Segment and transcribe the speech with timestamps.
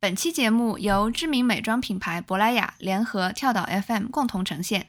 [0.00, 4.86] 本期节目由知名美妆品牌珀莱雅联合跳岛 FM 共同呈现。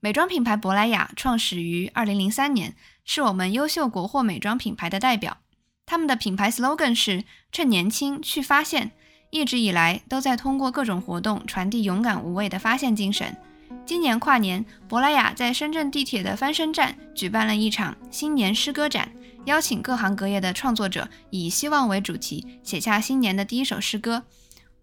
[0.00, 2.74] 美妆品牌珀莱雅创始于2003年，
[3.04, 5.36] 是我们优秀国货美妆品牌的代表。
[5.84, 8.92] 他们的品牌 slogan 是“趁年轻去发现”，
[9.28, 13.36] 一直以来都在通过各种活动传递勇敢无畏的发现精神。
[13.84, 19.12] 今年跨年，珀莱雅在深圳地铁的翻身站举办了一场新年诗歌展，
[19.44, 24.24] 邀请各行各业的创作者以希望为主题，写下新年的第一首诗歌。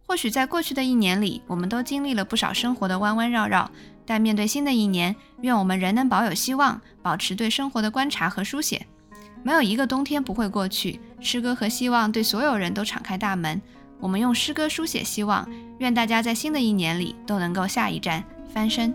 [0.05, 3.69] 或许在过去的一年里，我们都经历了不少生活的弯弯绕绕，
[4.05, 8.85] 但面对新的一年，愿我们仍能保有希望，保持对生活的观察和书写。
[9.41, 13.61] 没有一个冬天不会过去，诗歌和希望对所有人都敞开大门。
[13.99, 18.23] 我们用诗歌书写希望，愿大家在新的一年里都能够下一站
[18.53, 18.93] 翻身。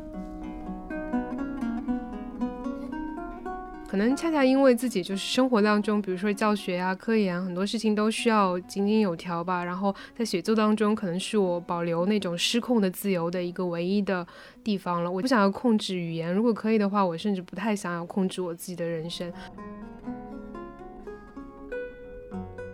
[3.89, 9.65] 可能恰恰因为自己就是生活当中，比如说教学啊、科研，很多事情都需要井井有条吧。
[9.65, 14.27] 然后在写作当中，可能是我保留那种失控的自由的一个唯一的
[14.63, 15.11] 地方了。
[15.11, 19.33] 我不想要控制语言，如果可以的话，我甚至不太想要控制我自己的人生。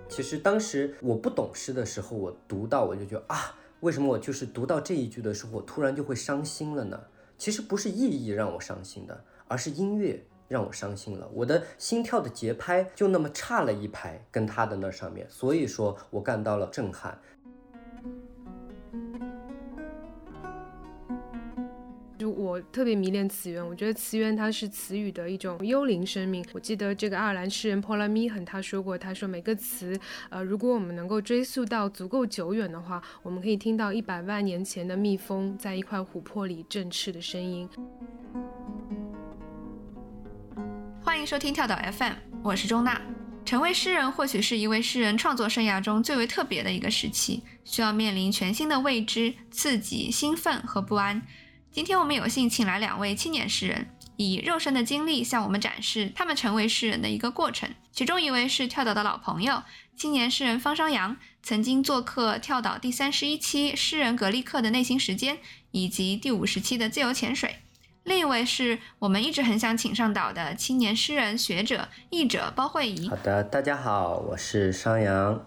[0.08, 7.00] 其实当时我不懂诗的时候，我读到我就觉得啊，为什么我就是读到这一句的时候，我突然就会伤心了呢？
[7.38, 10.24] 其实不是意义让我伤心的，而是音乐。
[10.48, 17.18] 让我伤心了，我的心跳的节拍就那么差了一拍，跟他的那上面，所以说我感到了震撼。
[22.16, 26.42] 就我特别迷恋词源，我觉得词源它是词语的一种幽灵生命。
[26.52, 29.98] 我记得这个爱尔兰诗人 Paul Meehan 他说过，他说每个词，
[30.30, 37.68] 呃，如果我们能够追溯到足够久远的话，我们可以听到一百万年前的蜜蜂在一块琥珀里振翅的声音。
[41.04, 42.98] 欢迎收听跳岛 FM，我是钟娜。
[43.44, 51.20] 成为诗人或许是一位诗人创作生涯中最为特别的一个时期，需要面临全新的未知、刺激、兴奋和不安。
[51.70, 57.68] 今天我们有幸请来两位青年诗人，以肉身的经历向我们展示他们成为诗人的一个过程。
[57.92, 59.62] 其中一位是跳岛的老朋友，
[59.94, 65.36] 青年诗人方商阳，曾经做客跳岛第三十一期诗人格力克的内心时间，
[65.70, 67.56] 以及第五十期的自由潜水。
[68.04, 73.08] 另一位是我们一直很想请上岛的青年诗人、学者、译者包慧怡。
[73.08, 75.42] 好的，大家好，我是商阳。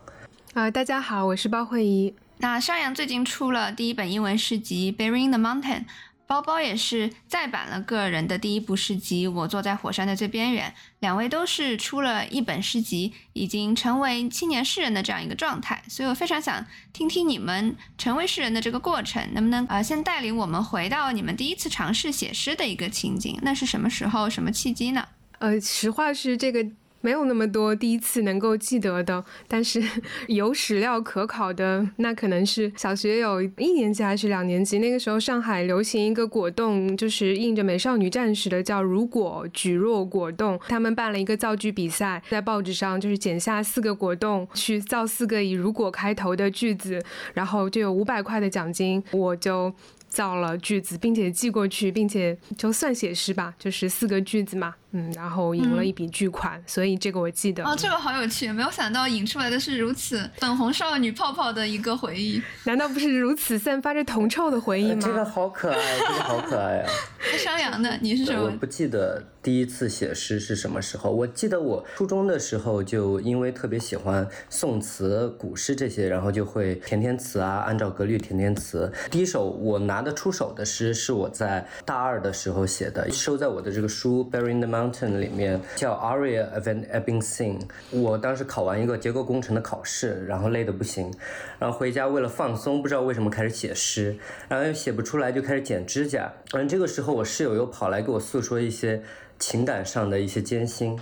[0.54, 2.16] 啊，大家好，我是包慧怡。
[2.40, 5.82] 那商阳最近出了第一本英文诗集《Bearing the Mountain》。
[6.28, 23.40] 包包也是再版了个人的第一部诗集《我坐在火山的最边缘》，两位都是出了一本诗集，已经成为青年诗人的这样一个状态，所以我非常想听听你们成为诗人的这个过程，能不能呃先带领我们回到你们第一次尝试写诗的一个情景？
[23.42, 25.08] 那是什么时候、什么契机呢？
[25.40, 26.68] 呃，实话是这个。
[27.02, 29.82] 没有那么多第一次能够记得的，但是
[30.28, 40.60] 有史料可考的，那可能是小学有一年级还是两年级，那个时候上海流行一个果冻，就是印着美少女战士的，叫如果举若果冻。
[40.68, 47.02] 他们办了一个造句比赛，在报纸上就是剪下四个果冻，去造四个以如果开头的句子，
[47.34, 49.04] 然后就有五百块的奖金。
[49.12, 49.74] 我就。
[50.10, 57.64] 造了句子，并且寄过去，并且就算写诗吧，就是四个句子嘛，嗯，然后赢了一笔巨款，所以这个我记得。
[57.64, 65.00] 哦，这个好有趣，没有想到引出来的是如此粉红少女泡泡的一个回忆，难道不是如此散发着铜臭的回忆吗？
[65.02, 66.90] 这个好可爱，这个好可爱啊！
[67.38, 68.46] 商阳的，你是什么？
[68.46, 78.92] 我不记得第一次写诗是什么时候，我记得我初中的时候就因为特别喜欢宋词、古诗这些，然后就会填填词啊，按照格律填填词。
[79.12, 79.98] 第一首我拿。
[80.08, 87.60] 得出手的诗是我在大二的时候写的，收在我的这个书《Bearing the Mountain》里面，叫《Aria of an Ebbing Sea》。
[88.00, 91.12] 我当时考完一个结构工程的考试，然后累得不行，
[91.58, 94.16] 然后回家为了放松，不知道为什么开始写诗，
[94.48, 96.32] 然后又写不出来，就开始剪指甲。
[96.54, 99.02] 嗯，这个时候我室友又跑来给我诉说一些
[99.40, 101.00] 情感上的一些艰辛，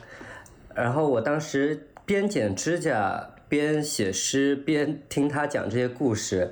[0.73, 6.51] 然后我当时边剪指甲边写诗，边听他讲这些故事，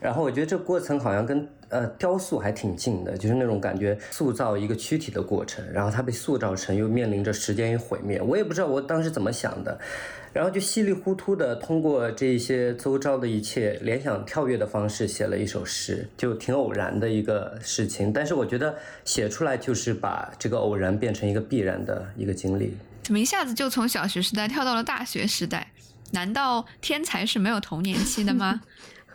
[0.00, 1.46] 然后我觉得这过程好像跟。
[1.72, 8.20] 呃，雕塑还挺近的，就是那种感觉，塑造一个躯体的过程，然后它被塑造成又面临着时间与毁灭。
[8.20, 9.80] 我也不知道我当时怎么想的，
[10.34, 18.12] 然后就稀里糊涂的通过这些周遭的一切联想跳跃的方式写了一首诗，就挺偶然的一个事情。
[18.12, 18.76] 但是我觉得
[19.06, 22.76] 写出来就是把这个偶然变成一个必然的一个经历。
[23.02, 25.72] 怎么一下子就从小学时代跳到了大学时代？
[26.10, 28.60] 难道天才是没有童年期的吗？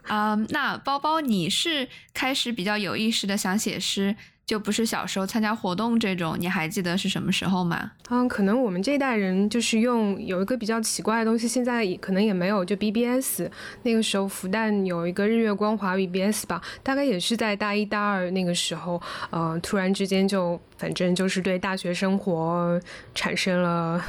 [0.08, 4.16] 啊，那包包，你是开始比较有意识的想写诗，
[4.46, 7.92] 就不是小时候参加活动这种，你还记得是什么时候吗？
[8.10, 13.50] 嗯，可能我们这一代人就是用有一个比较奇怪的东西，现在可能也没有，就 BBS。
[13.84, 20.60] 那个时候复旦有一个日月光华 BBS 吧，大概也是在大一大二那个时候，呃，突然之间就。
[20.78, 22.80] 反正就是对大学生活
[23.16, 24.02] 产生了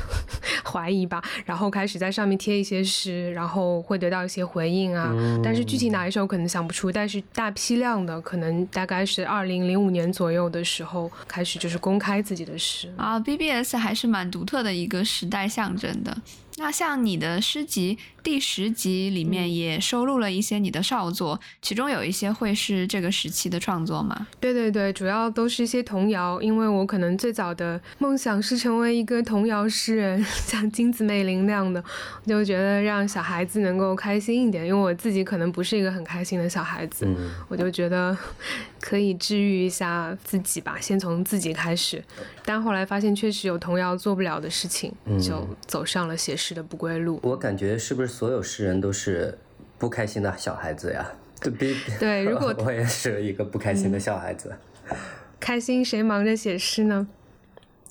[0.65, 5.13] 怀疑吧，然后开始在上面贴一些诗，然后会得到一些回应啊。
[5.43, 13.19] 但是具体哪一首可能想不出，但是大批量的可能大概是二零零五年左右的时候开始就是公开自己的诗啊。
[13.19, 16.17] BBS 还是蛮独特的一个时代象征的。
[16.59, 24.27] 那像你的诗集第十集里面也收录了一些你的少作，其中有一些会是这个时期的创作吗？
[24.41, 31.83] 对对对，主要都是一些童谣，因为我可能最早的梦想是成为一个童谣诗人， 像金子美玲那样的，
[32.27, 37.07] 就觉得让小孩子能够开心一点，因为我自己可能不是一个很开心的小孩子，
[37.49, 38.15] 我就觉得
[38.81, 42.05] 可以治愈一下自己吧，先从自己开始。
[42.45, 44.93] 但后来发现确实有童谣做不了的事情，
[45.23, 46.49] 就走上了写诗。
[46.55, 49.39] 的不归路，我感觉是不是所有诗人都是
[49.79, 51.07] 不开心的小孩子呀？
[51.41, 54.57] 对，对，如果 我也是一个不开心的小孩子，
[55.39, 57.07] 开心谁忙着写诗呢？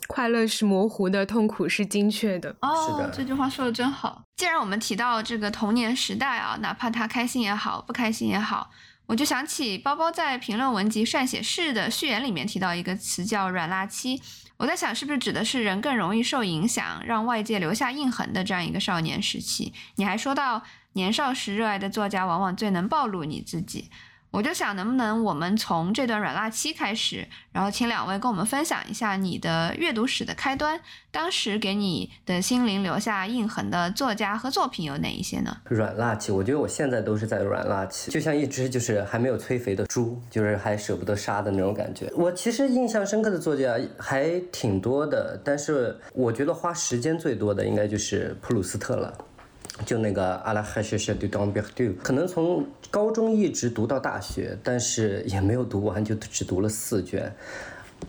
[0.07, 2.56] 快乐是模糊的，痛苦是精确的。
[2.62, 4.24] 哦，这句话说的真好。
[4.38, 8.72] 既然我们提到这个童年时代啊，哪怕他开心也好，不开心也好，
[9.07, 14.21] 我就想起包包在评论文集《善写事》的序言里面提到一个词叫“软蜡期”。
[14.57, 19.71] 我在想，是不是指的是人更容易受影响，让外界留下印痕的这样一个少年时期？
[19.95, 20.62] 你还说到，
[20.94, 23.89] 年少时热爱的作家往往最能暴露你自己。
[24.30, 30.80] 我就想，能不能我们从这段软蜡期开始，然后请两位跟我们分享一下你的阅读史的开端，
[31.10, 35.58] 当时给你的心灵留下印痕的作家和作品有哪一些呢？
[35.66, 42.12] 软蜡期，我觉得我现在都是在软蜡期，就像一只就是还没有催肥的猪，就是还舍不得杀的那种感觉。
[42.16, 49.18] 我其实印象深刻的作家还挺多的，但是我觉得花时间最多的应该就是普鲁斯特了。
[49.86, 57.34] 就那个阿拉哈谢谢对当别读，可能从高中一直读到大学，但是也没有读完，就只读了四卷。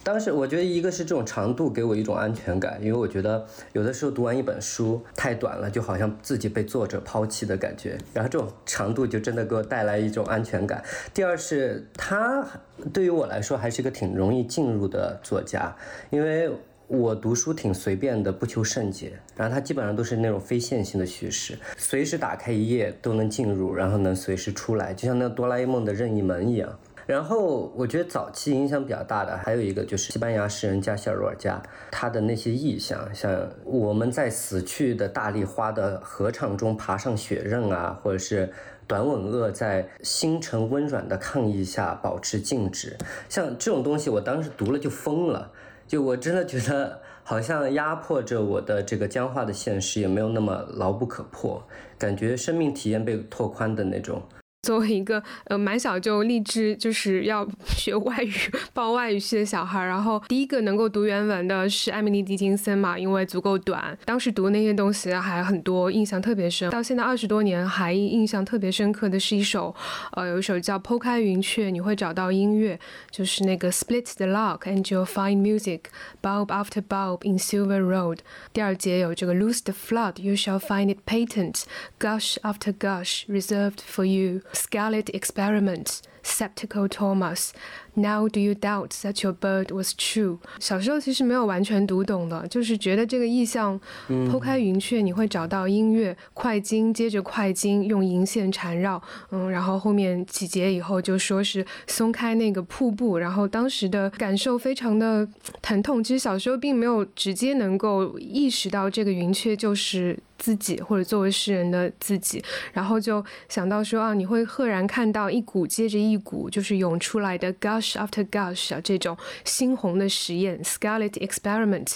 [0.04, 7.96] 当时我觉得一个是这种长度给我一种安全感，因为我觉得有的时候读完一本书太短了，就好像自己被作者抛弃的感觉。
[8.12, 10.84] 然后这种长度就真的给我带来一种安全感。
[11.14, 12.46] 第二是他
[12.92, 15.74] 对于我来说还是一个挺容易进入的作家，
[16.10, 16.50] 因为。
[16.88, 19.20] 我读书挺随便的，不求甚解。
[19.36, 26.78] 然后它基本上都是那种非线性的叙事，随时打开一页都能进入，然后能随时出来，就像那哆啦 A 梦的任意门一样。
[27.06, 38.50] 然后我觉得早期影响比较大的还有一个就是西班牙诗人加西尔罗尔加，他的那些意象，像我们在死去的大丽花的合唱中爬上雪刃啊，或者是
[38.86, 42.96] 短吻鳄在星辰温软的抗议下保持静止，
[43.28, 45.50] 像这种东西，我当时读了就疯了。
[45.88, 51.66] 就我真的觉得，好像压迫着我的这个僵化的现实也没有那么牢不可破，
[51.98, 54.22] 感觉生命体验被拓宽的那种。
[54.62, 58.32] 作为一个呃蛮小就立志就是要学外语
[58.74, 63.96] 报外语系的小孩，然后第一个能够读原文的是艾米丽·狄金森嘛，因为足够短。
[64.04, 66.68] 当时读那些东西还很多，印象特别深。
[66.70, 69.74] 到现在二十多年还印象特别深刻的是一首，
[70.12, 72.78] 呃，有一首叫《剖开云雀》，你会找到音乐，
[73.10, 75.82] 就是那个 Split the lock and you'll find music,
[76.20, 78.18] bulb after bulb in silver road。
[78.52, 81.62] 第二节有这个 Loose the flood, you shall find it patent,
[82.00, 84.40] gush after gush reserved for you。
[84.52, 87.52] Scarlet experiments, skeptical Thomas.
[87.94, 90.38] Now do you doubt that your bird was true？
[90.60, 105.26] 小时候其实没有完全读懂的，就是觉得这个意象，剖开云雀，你会找到音乐，快金接着快金，用银线缠绕，嗯，然后后面几节以后就说是松开那个瀑布，然后当时的感受非常的
[105.60, 106.02] 疼痛。
[106.02, 112.42] 其实小时候并没有直接能够意识到这个云雀就是自己或者作为诗人的自己，
[112.72, 117.96] 然后就想到说啊，你会赫然看到一股接着一股就是涌出来的 gush。
[117.96, 121.94] After Gush 啊，这种猩红的实验，Scarlet Experiment，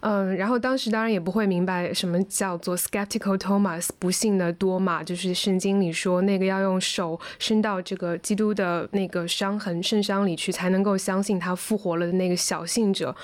[0.00, 13.14] 嗯，然后当时当然也不会明白什么叫做 Skeptical Thomas，不幸的多嘛，就是圣经里说那个要用手伸到这个基督的那个伤痕圣伤里去，才能够相信他复活了的那个小信者，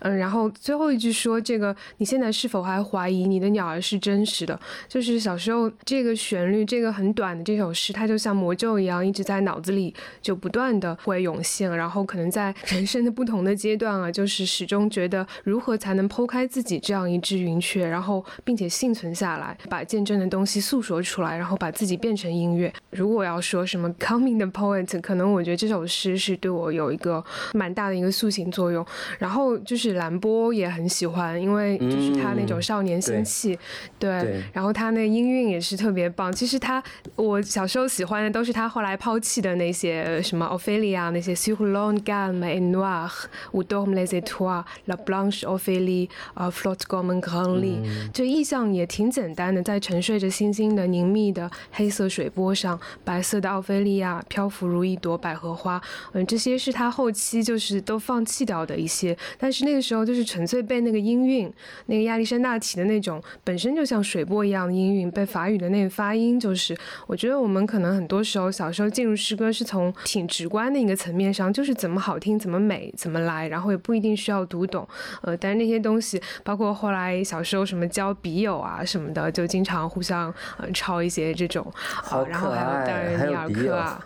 [0.00, 4.58] 嗯，然后最后一句说这个你现在是否还怀疑你的鸟儿是真实的。
[4.88, 11.66] 就是小时候这个旋律，这个很短的这首诗，它就像魔咒一样，一直在脑子里就不断的会涌现。
[11.76, 22.72] 然后可能在人生的不同的阶段啊，就是始终觉得如何才能剖开自己这样一只云雀，然后并且幸存下来，把见证的东西诉说出来，然后把自己变成音乐。
[22.88, 28.84] 如果要说什么 coming the poet，可能我觉得这首诗是对我有一个蛮大的一个塑形作用。
[29.18, 33.58] 然后就是兰波也很喜欢，因为就是他那种少年心气，
[33.98, 36.32] 对，然后他那音韵也是特别棒。
[36.32, 36.82] 其实他
[37.14, 43.10] 我小时候喜欢的都是他后来抛弃的那些什么 Ophelia 那些 Sur l'on gamme et noir
[43.52, 55.80] ou dorment les étoiles，la blanche Ophélie 啊 flotte comme un grand lit，这意象也挺简单的，在沉睡着星星的凝密的黑色水波上，白色的奥菲利亚漂浮如一朵百合花。
[56.12, 61.52] 嗯，这些是他后期就是都放弃掉的一些，但是那个时候就是纯粹被那个音韵，
[61.86, 74.86] 那个亚历山大体的那种本身就像水波一样的音韵，被法语的那个发音，就是我觉得我们可能很多时候小时候进入诗歌是从挺直观的一个层面上，就是怎么好听怎么美怎么来，然后也不一定需要读懂，
[75.22, 84.04] 呃，但是那些东西，包括后来小时候什么交笔友啊什么的，就经常互相嗯抄一些这种，好然后还有当然尼尔克啊，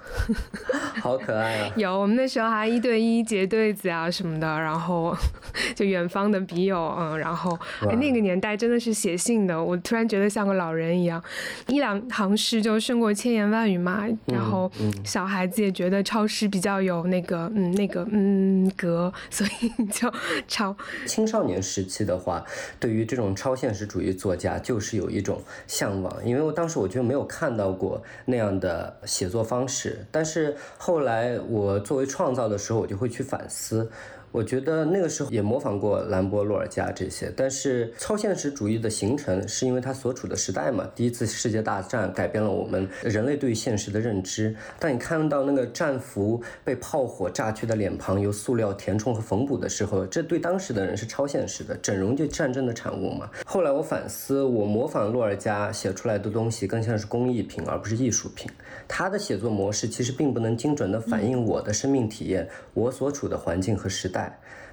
[1.01, 5.17] 好可爱啊， 有我们那时候还一对一结对子啊什么的，然后
[5.75, 7.59] 就远方的笔友，嗯，然后
[7.99, 11.23] 那个年代真的是写信的，我突然觉得像个老人一样，
[11.69, 14.05] 一两行诗就胜过千言万语嘛。
[14.27, 14.71] 然后
[15.05, 20.13] 小孩子也觉得抄诗比较有那个嗯那个嗯格，所以就
[20.49, 20.75] 抄。
[21.07, 22.45] 青少年时期的话，
[22.79, 33.91] 对于这种超现实主义作家就是有一种向往，因为我当时我就没有看到过那样的写作方式，但是后来我作为创造的时候，我就会去反思。
[34.33, 40.89] 我觉得那个时候也模仿过兰波、洛尔加这些，但是超现实主义的形成是因为它所处的时代嘛。
[40.95, 44.55] 第一次世界大战改变了我们人类对现实的认知。
[44.79, 53.29] 当你看到那个战俘被炮火炸去的脸庞由塑料填充和缝补的时候，这对当时的人是超现实的，整容就战争的产物嘛。
[53.45, 58.49] 后来我反思，我模仿洛尔加写出来的东西更像是工艺品而不是艺术品。
[58.87, 64.20] 他的写作模式其实并不能精准地反映我的生命体验，我所处的环境和时代。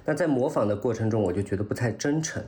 [0.04, 2.42] 那在模仿的过程中，我就觉得不太真诚。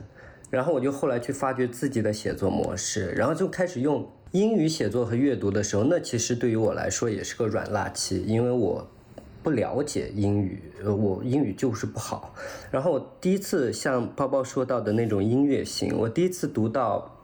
[0.49, 8.85] 然后我就后来去发掘自己的写作模式，然后就开始用英语写作和阅读的时候，那其实对于我来说也是个软蜡期，因为我
[9.41, 12.35] 不了解英语，我英语就是不好。
[12.69, 17.17] 然后我第一次像包包说到的那种音乐性，我第一次读到。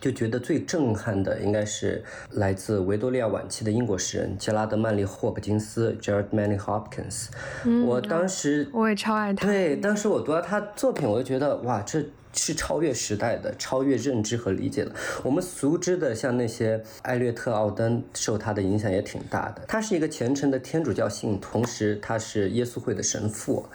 [0.00, 7.28] 就觉得最震撼的应该是来自维多利亚晚期的英国诗人杰拉德·曼利·霍普金斯 （Gerard Manley Hopkins）。
[7.86, 9.46] 我当时我也超爱他。
[9.46, 14.92] 对，当时我读到他作品，我就觉得哇，这是超越时代的、超越认知和理解的。
[15.24, 19.62] 我们熟知的像那些艾略特·奥登，受他的影响也挺大的。
[19.66, 23.66] 他是一个虔诚的天主教信，同时他是耶稣会的神父。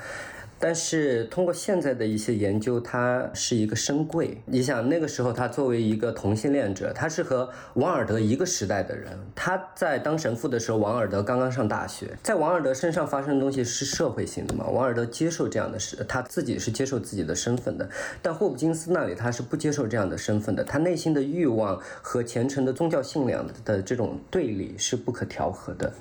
[0.57, 4.41] 但是通过现在的一些研究，他是一个深贵。
[4.45, 9.11] 你想那个时候，他作为一个同性恋者，他是和王尔德一个时代的人。
[9.35, 14.65] 他在当神父的时候，王尔德刚刚上大学，在王尔德身上发生的东西是社会性的嘛？
[14.67, 17.87] 王尔德接受这样的事，他自己是接受自己的身份的。
[18.21, 25.93] 但霍普金斯那里他是不接受这样的身份的，他内心的欲望和虔诚的宗教信仰的这种对立是不可调和的。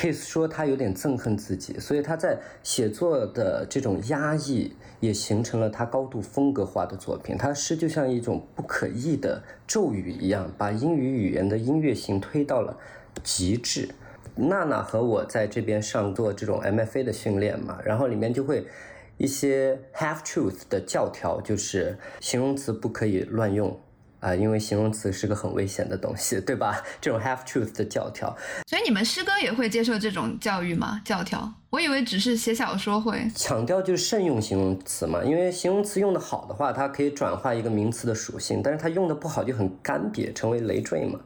[0.00, 7.36] 可以说他有点憎恨自己，所以他在写作的这种压抑，也形成了他高度风格化的作品。
[7.36, 12.74] 他的诗就像一种不可逆的咒语一样，把英语语言的音乐性推到了
[13.22, 13.90] 极致。
[14.36, 18.64] 娜娜和我在这边上做这种 MFA 的训练嘛，然后里面就会
[19.18, 23.78] 一些 half truth 的教条，就是形容词不可以乱用。
[24.20, 26.82] 啊，因为形容词是个很危险的东西，对吧？
[27.00, 28.36] 这种 half truth 的教条，
[28.66, 31.00] 所以你们诗歌也会接受这种教育吗？
[31.04, 31.52] 教条？
[31.70, 41.18] 我以为只是写小说会强调就是慎用形容词嘛，因为形容词用的好的话，它可以转化一个名词的属性，但是它用的不好就很干瘪，成为累赘嘛。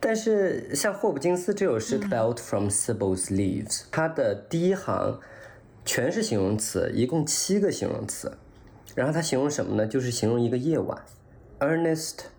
[0.00, 5.20] 但是像霍普金斯这首诗 felt from Sibyl's leaves，它的第一行
[5.84, 8.36] 全是形容词，一共七个形容词，
[8.94, 9.86] 然后它形容什么呢？
[9.86, 10.98] 就是形容一个夜晚
[11.60, 12.33] ，earnest。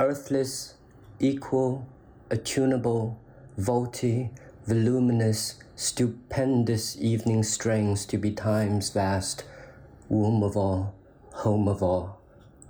[0.00, 0.74] earthless,
[1.18, 1.82] equal,
[2.30, 3.14] attunable,
[3.56, 4.30] vaulty,
[4.66, 9.44] voluminous, stupendous evening strings to be time's vast,
[10.08, 10.94] womb of all,
[11.32, 12.18] home of all,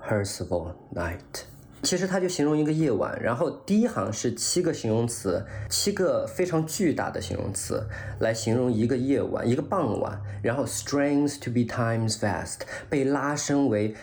[0.08, 1.44] hearse of all night。
[1.82, 7.86] 其实它就形容一个夜晚，然后第一行是七个形容词，七个非常巨大的形容词
[8.18, 10.20] 来形容一个夜晚，一个傍晚。
[10.42, 13.94] 然后 strings to be time's vast 被拉伸为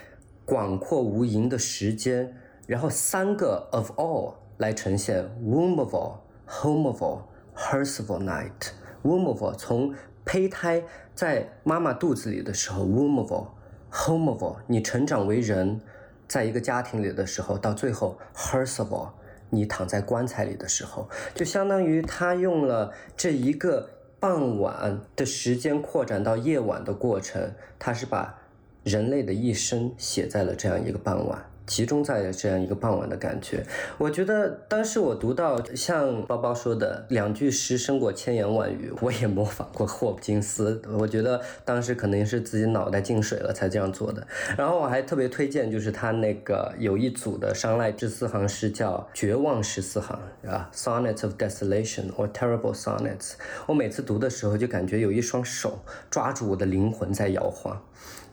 [0.46, 2.38] 广阔无垠的时间。
[2.69, 7.21] 然后三个 of all 来呈现 womb of all, home of all,
[7.55, 8.73] h e r s of all night.
[9.03, 9.95] womb of all 从
[10.27, 10.85] 胚胎
[11.15, 13.47] 在妈妈肚子里的时候，womb of all,
[13.91, 15.81] home of all 你成长为人，
[16.29, 19.09] 在一个家庭里的时候，到最后 h e r s of all
[19.49, 23.89] 你躺在棺材里的时候，就相当于他用了这一个
[24.21, 28.39] 傍晚的时间扩展到夜晚的过程，他是把
[28.85, 31.43] 人类的一生写在了这样一个傍晚。
[31.69, 33.65] 集中在这样一个傍晚的感觉，
[33.99, 44.27] 我觉得当时我读到像包包说的两句诗胜过千言万语，我也模仿过霍普金斯，我觉得当时可能是自己脑袋进水了才这样做的。
[44.57, 50.19] 然后我还特别推荐，就是他那个有一组的商赖十四行诗叫《绝望十四行》
[50.51, 53.35] 啊，Sonnets of Desolation or Terrible Sonnets。
[53.67, 57.83] 我每次读的时候就感觉有一双手抓住我的灵魂在摇晃。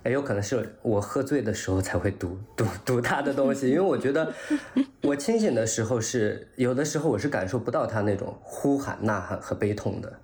[0.06, 4.32] 也有可能是我喝醉的时候才会读读读他的东西，因为我觉得
[5.02, 10.20] 我清醒的时候是有的时候我是感受不到他那种呼喊、呐喊和悲痛的，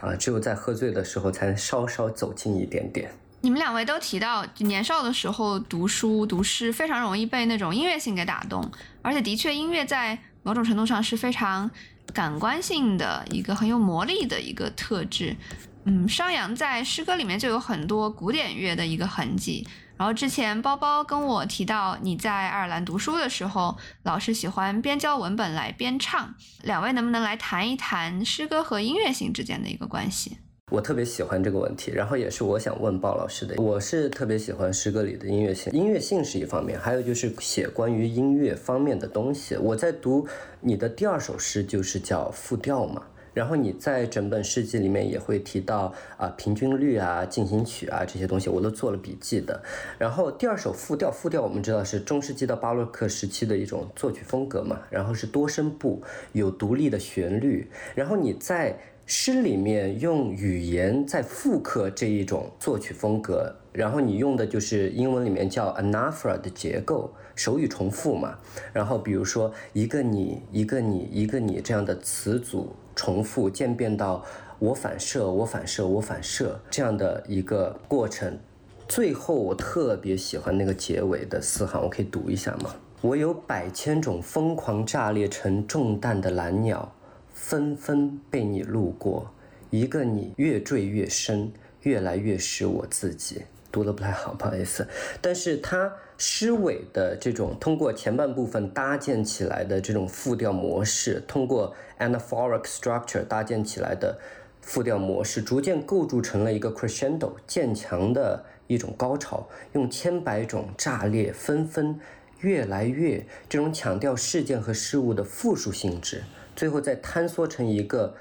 [0.00, 3.10] 啊，只有在喝醉的时候才能稍稍走近一点点。
[3.42, 8.68] 你们两位都提到，年少的时候读书读诗非常容易被那种音乐性给打动，
[9.00, 11.70] 而且的确音乐在某种程度上是非常
[12.12, 15.36] 感官性的一个很有魔力的一个特质。
[15.84, 19.66] 嗯，商阳在诗歌里面就有很多古典乐的一个痕迹。
[19.96, 26.34] 然后之前包包跟我提到，你在爱尔兰读书的时候，老师喜欢边教文本来边唱。
[26.62, 30.38] 两位能不能来谈一谈诗歌和音乐性之间的一个关系？
[30.70, 33.60] 我特别喜欢这个问题，然后也是我想问鲍老师的。
[33.60, 39.56] 我是特别喜欢诗歌里的音乐性，音乐性是一方面，还有就是写关于音乐方面的东西。
[39.56, 40.26] 我在读
[40.60, 43.02] 你的第二首诗，就是叫复调嘛。
[43.32, 49.62] 然后你在整本诗集里面也会提到啊平均律啊进行曲啊这些东西，我都做了笔记的。
[49.98, 57.70] 然后第二首复调，复调我们知道是中世纪到巴洛克时期的一种作曲风格嘛，然后是多声部，有独立的旋律。
[57.94, 68.38] 然后你在诗里面用语言在复刻这一种作曲风格，然后你用的就是英文里面叫 anaphora 的结构，手语重复嘛。
[68.72, 72.74] 然后比如说一个你一个你一个你这样的词组。
[73.00, 74.22] 重复渐变到
[74.58, 78.38] 我反射，我反射，我反射这样的一个过程，
[78.86, 82.76] 最后我特别喜欢那个结尾的四行，我可以读一下吗？
[83.00, 86.92] 我有百千种疯狂炸裂成重弹的蓝鸟，
[87.32, 89.30] 纷纷被你路过，
[89.70, 93.44] 一个你越坠越深，越来越是我自己。
[93.72, 94.86] 读的不太好，不好意思。
[95.22, 95.90] 但是它
[96.22, 104.18] 诗尾的这种通过前半部分搭建起来的这种复调模式，通过 anaphoric structure 搭建起来的
[104.60, 111.98] 复调模式，逐渐构筑成了一个 crescendo 渐强的一种高潮，用千百种炸裂纷纷，
[112.40, 118.14] 越来越这种强调事件和事物的复数性质，最后再坍缩成一个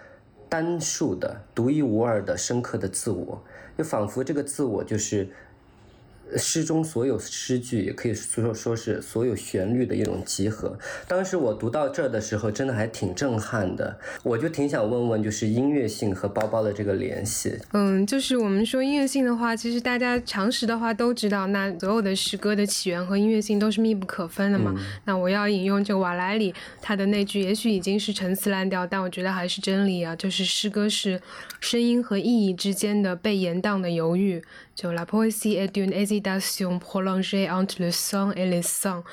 [0.47, 3.43] 单数的独一无二的深刻的自我。
[3.77, 5.27] 就仿佛这个自我就是。
[6.37, 10.77] 诗中所有诗句，也可以说说是所有旋律的一种集合。
[11.07, 13.99] 当时我读到这儿的时候，真的还挺震撼的。
[14.23, 17.57] 我就挺想问问，就是音乐性和包包的这个联系。
[17.73, 24.73] 嗯，就是我们说音乐性的话，其实大家常识的话都知道，那所有的诗歌的起源和音乐性都是密不可分的嘛。
[25.05, 30.15] 那我要引用这个瓦莱里他的那句，也许已经是陈词滥调，但我觉得还是真理啊。
[30.15, 31.21] 就是诗歌是
[31.59, 34.43] 声音和意义之间的被延宕的犹豫。
[34.75, 39.03] 就 La poésie est une hésitation prolongée entre le sang et le sang。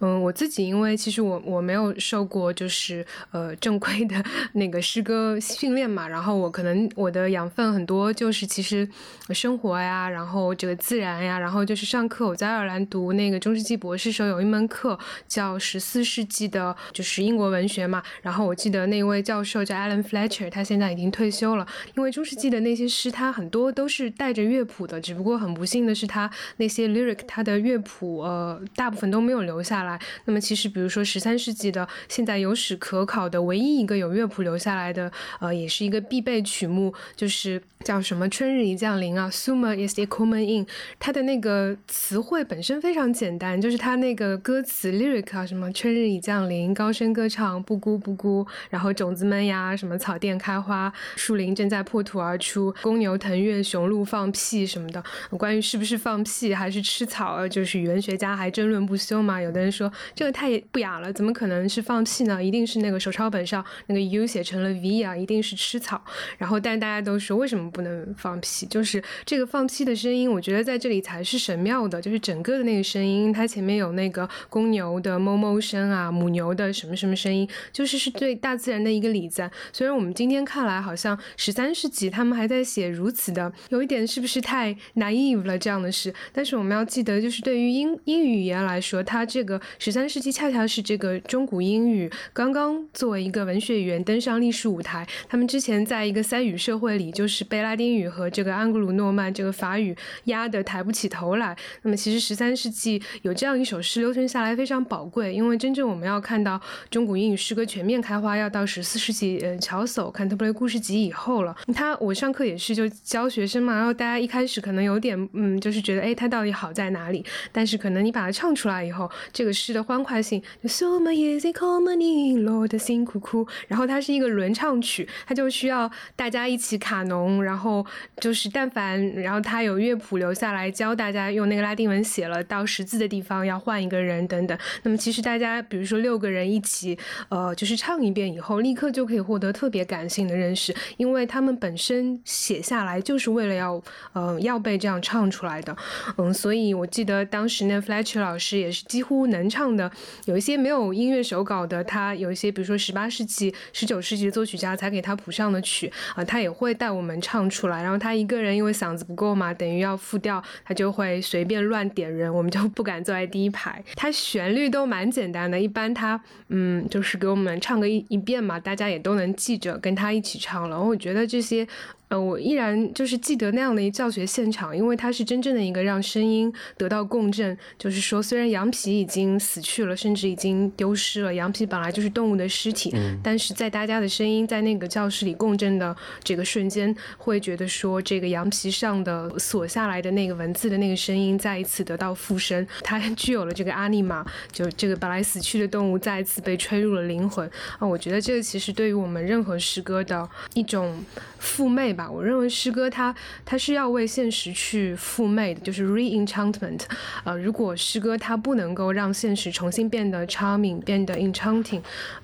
[0.00, 8.88] 嗯，我自己因为其实我我没有受过就是呃正规的那个诗歌训练嘛，然后我可能我的养分很多就是其实
[9.30, 12.26] 生活呀，然后这个自然呀，然后就是上课。
[12.26, 14.98] 我在爱尔兰读那个中世纪博士时候有一门课
[15.28, 18.02] 叫十四世纪的，就是英国文学嘛。
[18.22, 21.66] 然后我记得那位教授叫 Alan Fletcher，他现在已经退休了。
[21.94, 30.00] 因为中世纪的那些诗，他很多都是带着乐谱的，只不过很不幸的是，他那些 lyric，它的乐谱，呃，大部分都没有留下来。
[30.24, 40.66] 那么，其实比如说十三世纪的，现在有史可考的唯一一个有乐谱留下来的，呃，也是一个必备曲目，就是叫什么“春日已降临”啊，“Summer is coming in”。
[40.98, 55.02] 它的那个词汇本身非常简单，就是它那个歌词 lyric 啊，什么“春日已降临”，高声歌唱，不咕不咕，然后种子们呀，什么草甸开花，树林正在破土而出，公牛腾跃，雄鹿放屁什么的。
[55.30, 59.40] 关于是不是放屁还是吃草，就是语文学家还争论不休嘛。
[59.40, 62.42] 有的人说这个太不雅了，怎么可能是放屁呢？
[62.42, 66.02] 一定是那个手抄本上那个 u 写成了 v 啊，一定是吃草。
[66.38, 68.66] 然后，但大家都说为什么不能放屁？
[68.66, 79.50] 就是这个放屁的声音，我觉得在这里才是神妙的，就是整个的那个声音，它前面有那个公牛的哞哞声啊，母牛的什么什么声音，就是是对大自然的一个礼赞。
[79.72, 86.12] 虽然我们今天看来好像十三世纪他们还在写如此的，有一点是不是太 naive 了这样的事？
[86.36, 95.06] 但是我们要记得，就是对于英英语语言来说，它这个十三世纪恰恰是这个中古英语刚刚作为一个文学语言登上历史舞台。
[95.30, 101.56] 他们之前在一个三语社会里，就是被拉丁语和这个安格鲁诺曼这个法语压得抬不起头来。
[101.80, 111.56] 那么其实十三世纪有这样一首诗留存下来非常宝贵，因为真正我们要看到中古英语诗歌全面开花，要到十四世纪，呃，乔叟《看特布雷故事集》以后了。
[111.74, 117.24] 他我上课也是就教学生嘛，然后大家一开始可能有点嗯，就是觉得哎，他到底好在哪里？
[117.52, 121.98] 但是可能你把它唱出来以后，这个诗的欢快性，So my easy come on
[122.44, 127.84] Lord 辛苦苦，然后它是一个轮唱曲，它就需要大家一起卡农，然后
[128.18, 134.58] 就是但凡然后他有乐谱留下来教大家用那个拉丁文写了到识字的地方要换一个人等等。
[134.82, 145.76] 那么其实大家比如说六个人一起呃就是唱一遍以后，立刻就可以获得特别感性的认识，因为他们本身写下来就是为了要呃要被这样唱出来的。
[146.16, 149.90] 嗯，所以我记得当时那 Fletcher 老师也是几乎能唱的，
[150.26, 157.82] 有一些没有音乐手稿的，他有一些比如说十八世纪、十九世纪的作曲家才给他谱上的曲啊，他也会带我们唱出来。
[157.82, 163.82] 然后他一个人因为嗓子不够嘛，等于要复调，他就会随便乱点人，我们就不敢坐在第一排。
[163.94, 170.80] 他旋律都蛮简单的，一般他嗯就是给我们唱个一一遍嘛，大家也都能记着，跟他一起唱了。
[170.80, 171.66] 我觉得这些。
[172.08, 177.56] 呃，我依然就是记得那样的一教学现场，因为他是真正的一个让声音得到共振。
[177.78, 197.50] 就是说，虽然羊皮已经死去了，甚至已经丢失了，羊皮本来就是动物的尸体，但是在大家的声音在那个教室里共振的这个瞬间，会觉得说，这个羊皮上的锁下来的那个文字的那个声音再一次得到附身，它 具有了这个阿尼玛，就这个本来死去的动物再一次被吹入了灵魂。
[197.78, 201.02] 啊，我觉得这个其实对于我们任何诗歌的一种
[201.38, 201.86] 复魅。
[201.96, 206.82] 吧，我认为诗歌它它是要为现实去复魅的，就是 re-enchantment。
[207.24, 211.80] 呃，如果诗歌它不能够让现实重新变得 charming，变得 enchanting，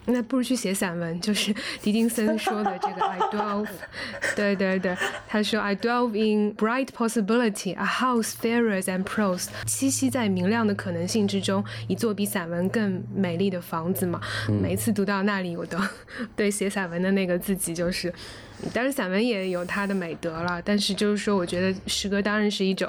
[0.06, 1.20] 那不如去写散文。
[1.20, 3.66] 就是狄金森说的这个 I dwell，
[4.34, 4.96] 对对对，
[5.28, 14.20] 他说 I dwell in bright possibility，a house fairer than prose，栖息在明亮的可能性之中，一座比散文更美丽的房子嘛。
[14.60, 15.78] 每一次读到那里，我都
[16.34, 18.12] 对写散文的那个自己就是。
[18.72, 22.88] 当然，散文也有它的美德了，但是就是说，我觉得诗歌当然是一种。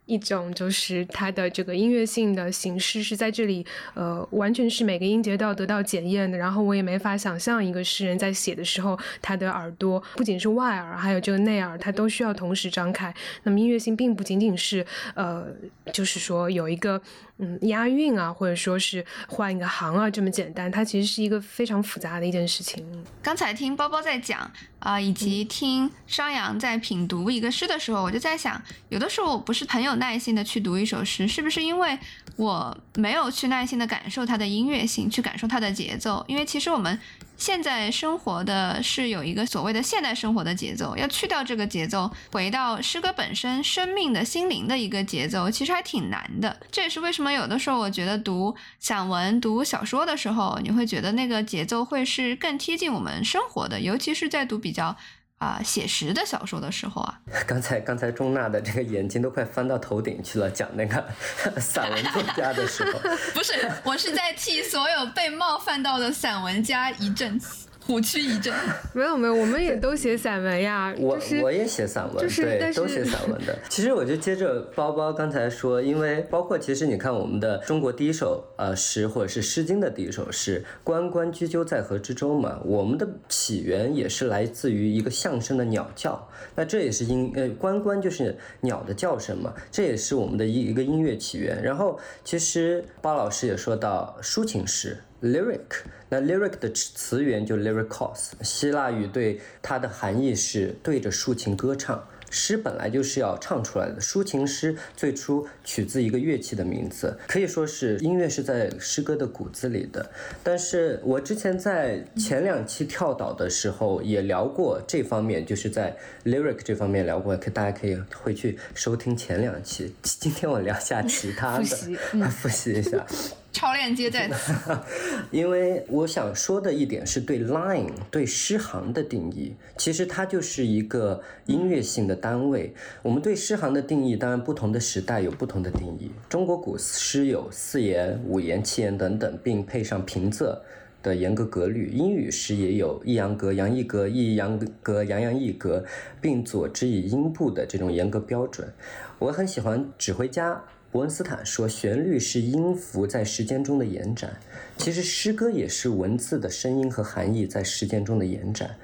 [0.11, 6.37] 一种就是它的这个音乐性的形式是在这里，呃，完全是每个音节都要得到检验的。
[6.37, 13.13] 然后我也没法想象一个诗人在写的时候，他的耳朵不仅是外耳，还有这个内耳，他都需要同时张开。
[13.43, 15.47] 那么音乐性并不仅仅是，呃，
[15.93, 17.01] 就是说有一个
[17.37, 22.85] 嗯押韵啊，或者说是换一个行啊这么简单，它其实是一个非常复杂的一件事情。
[23.23, 30.00] 刚才听包包在讲啊，以及听商阳在品读一个诗的时候，我就在想，有的时候我不是很有。
[30.01, 31.97] 耐心的去读一首诗，是不是因为
[32.35, 36.25] 我没有去耐心的感受它的音乐性，去感受它的节奏？
[36.27, 36.99] 因为其实我们
[37.37, 46.59] 现在生活的是有一个所谓的现代生活的节奏，要去掉这个节奏，回到诗歌本身生命的心灵的一个节奏，其实还挺难的。
[46.71, 54.97] 这也是为什么有的时候我觉得读散文、读小说的时候，你会觉得那个节奏会是更贴近我们生活的，尤其是在读比较。
[55.41, 61.03] 啊，写实的小说的时候啊， 刚才刚才钟娜的这个眼睛都快翻到头顶去了，讲那个
[61.59, 62.99] 散文作家的时候，
[63.33, 67.41] 不是，我是在替所有被冒犯到的散文家一阵。
[67.85, 68.53] 虎躯一震，
[68.93, 70.93] 没有没有，我们也都写散文呀。
[70.97, 73.57] 我我也写散文，对，都写散文的。
[73.69, 86.29] 其实我就接着包包刚才说，因为包括其实你看我们的中国第一首呃诗，或者是《诗经》的第一首诗《关关雎鸠，在河之洲》嘛，我们的起源也是来自于一个象声的鸟叫。
[86.55, 91.61] 那这也是音呃关关就是鸟的叫声嘛，这也是我们的一一个音乐起源。
[91.63, 94.97] 然后其实包老师也说到抒情诗。
[95.21, 102.07] lyric，那 lyric 的词源就 lyricos，希腊语对它的含义是对着抒情歌唱。
[102.33, 103.99] 诗本来就是要唱出来的。
[103.99, 110.09] 抒情诗最初取自一个乐器的名字，可以说是音乐是在诗歌的骨子里的。
[110.41, 119.93] 但是我之前在前两期跳岛的时候也聊过这方面，就是在 lyric 这方面聊过，可大家可以回去收听前两期。
[120.01, 121.65] 今天我聊下其他的，
[122.31, 123.05] 复习一下。
[123.51, 124.53] 超链接在此，
[125.29, 132.73] 因为我想说的一点是对 line 对诗行的定义，其实它就是一个音乐性的单位。
[133.01, 136.11] 我们对诗行的定义，当然不同的时代有不同的定义。
[136.29, 140.57] 中国古诗有四言、五言、七言等等，并配上平仄
[141.03, 141.89] 的严格格律。
[141.89, 145.83] 英语诗也有抑扬格、扬抑格、抑扬格、扬扬抑格，
[146.21, 148.73] 并佐之以音部的这种严格标准。
[149.19, 150.63] 我很喜欢指挥家。
[150.91, 154.37] 伯恩斯坦说：“旋律是音符在时间中的延展，
[154.75, 158.75] 其实诗歌也是文字的声音和含义在时间中的延展，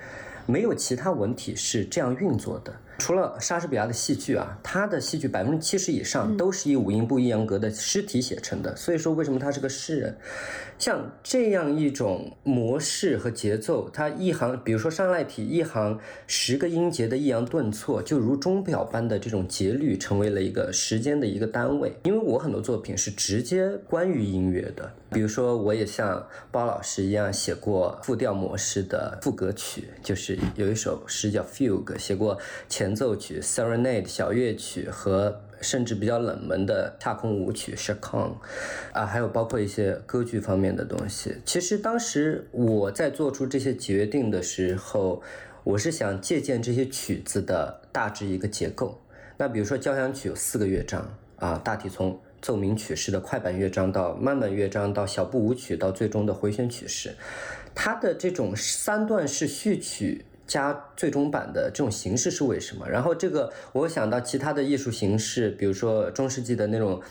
[0.45, 8.75] 没有其他文体是这样运作的。”除了莎士比亚的戏剧啊，他的戏剧百分之七十以上都是以五音不一扬格的诗体写成的。
[8.75, 10.17] 所以说，为什么他是个诗人？
[10.79, 21.93] 像这样一种模式和节奏，它一行，比如说上赖体一行十个音节的抑扬顿挫，就如钟表般的这种节律，成为了一个时间的一个单位。
[22.03, 32.87] 因为我很多作品是直接关于音乐的，比如说我也像包老师一样写过复调模式的副歌曲，就是有一首诗叫 Fugue，写过前。
[32.87, 38.31] 前奏曲、Serenade 小乐曲和甚至比较冷门的踏空舞曲 s h a k o n
[38.93, 41.35] 啊，还有包括一些歌剧方面的东西。
[41.43, 45.21] 其实当时我在做出这些决定的时候，
[45.65, 49.01] 我是想借鉴这些曲子的大致一个结构。
[49.35, 57.15] 那比如说交响曲有四个乐章啊，大体从奏鸣曲式的快板乐章到慢板乐章到小步舞曲到最终的回旋曲式，
[57.73, 60.25] 它的这种三段式序曲。
[60.47, 62.87] 加最终版的这种形式是为什么？
[62.87, 67.01] 然后这个我想到其他的艺术形式，比如说中世纪的那种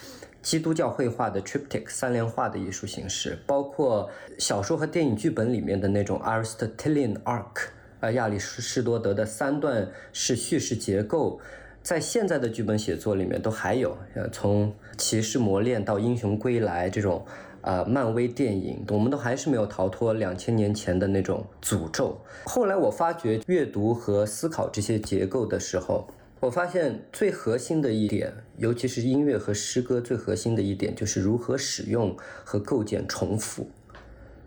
[0.41, 4.09] 基督教绘画的 triptych 三联画的艺术形式，包括
[4.39, 7.67] 小说和电影剧本里面的那种 Aristotelian arc，
[8.01, 11.39] 呃，亚里士多德的三段式叙事结构，
[11.83, 17.25] 在现在的剧本写作里面都还有，呃，从骑士磨练到英雄归来这种。
[17.63, 22.17] 啊，漫威电影，我们都还是没有逃脱两千年前的那种诅咒。
[22.45, 26.07] 后来我发觉阅读和思考这些结构的时候，
[26.39, 33.67] 我发现最核心的一点，尤其是音乐和诗歌最核心的一点，就是如何使用和构建重复，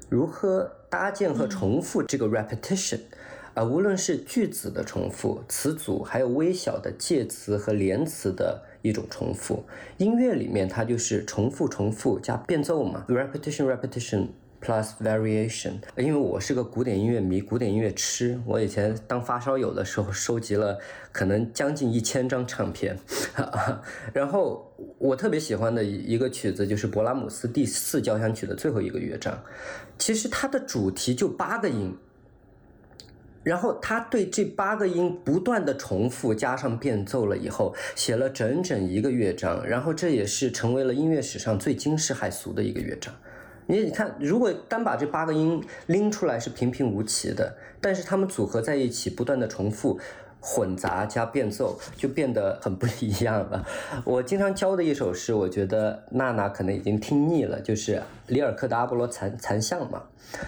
[0.07, 3.01] 如何搭建和重复这个 repetition。
[3.53, 9.63] 啊，无论是句子的重复、词组，还有微小的介词和连词的一种重复，
[9.97, 14.27] 音乐里面它就是重复、重复加变奏嘛，repetition、repetition
[14.61, 15.73] plus variation。
[15.97, 20.77] 因为我是个古典音乐迷、古典音乐痴，我以前当发烧友的时候收集了
[21.11, 22.97] 可能将近一千张唱片，
[24.13, 29.41] 然后我特别喜欢的一个曲子就是勃拉姆斯第四交响曲的最后一个乐章，
[29.97, 31.97] 其实它的主题就八个音。
[33.49, 39.65] 然后他对这八个音不断的重复，加上变奏了以后，写了整整一个乐章。
[39.65, 43.11] 然后这也是成为了音乐史上最惊世骇俗的一个乐章。
[43.65, 49.99] 你你看，如果单把这八个音拎出来是平平无奇的，但是他们组合在一起，不断的重复、
[50.39, 53.65] 混杂加变奏，就变得很不一样了。
[54.05, 60.03] 我经常教的一首诗，我觉得娜娜可能已经听腻了，就是里尔克的《阿波罗残残像》嘛。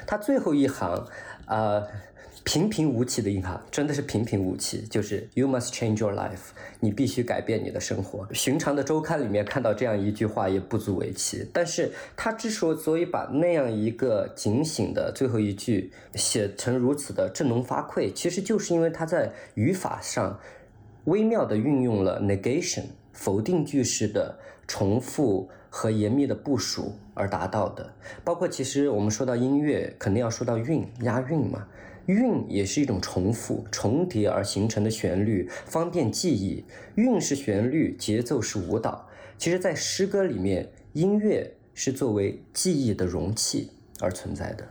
[0.05, 1.03] 他最后一行，
[1.47, 1.83] 呃。
[2.43, 6.49] 平平无奇的硬汉真的是平平无奇，就是 You must change your life，
[6.79, 8.27] 你必须改变你的生活。
[8.33, 20.39] 寻常的周刊里面看到这样一句话也不足为奇，但是他之所以把那样一个警醒的最后一句写成如此的振聋发聩，其实就是因为他在语法上
[21.05, 27.93] 微妙的运用了 negation 否定句式的重复和严密的部署而达到的。
[28.23, 31.67] 包括其实我们说到音乐，肯定要说到韵押韵嘛。
[32.11, 36.63] 韵也是一种重复、重叠而形成的旋律，方便记忆。
[36.95, 39.07] 韵是旋律，节奏是舞蹈。
[39.37, 44.67] 其实，在诗歌里面，音乐是作为记忆的容器而存在的。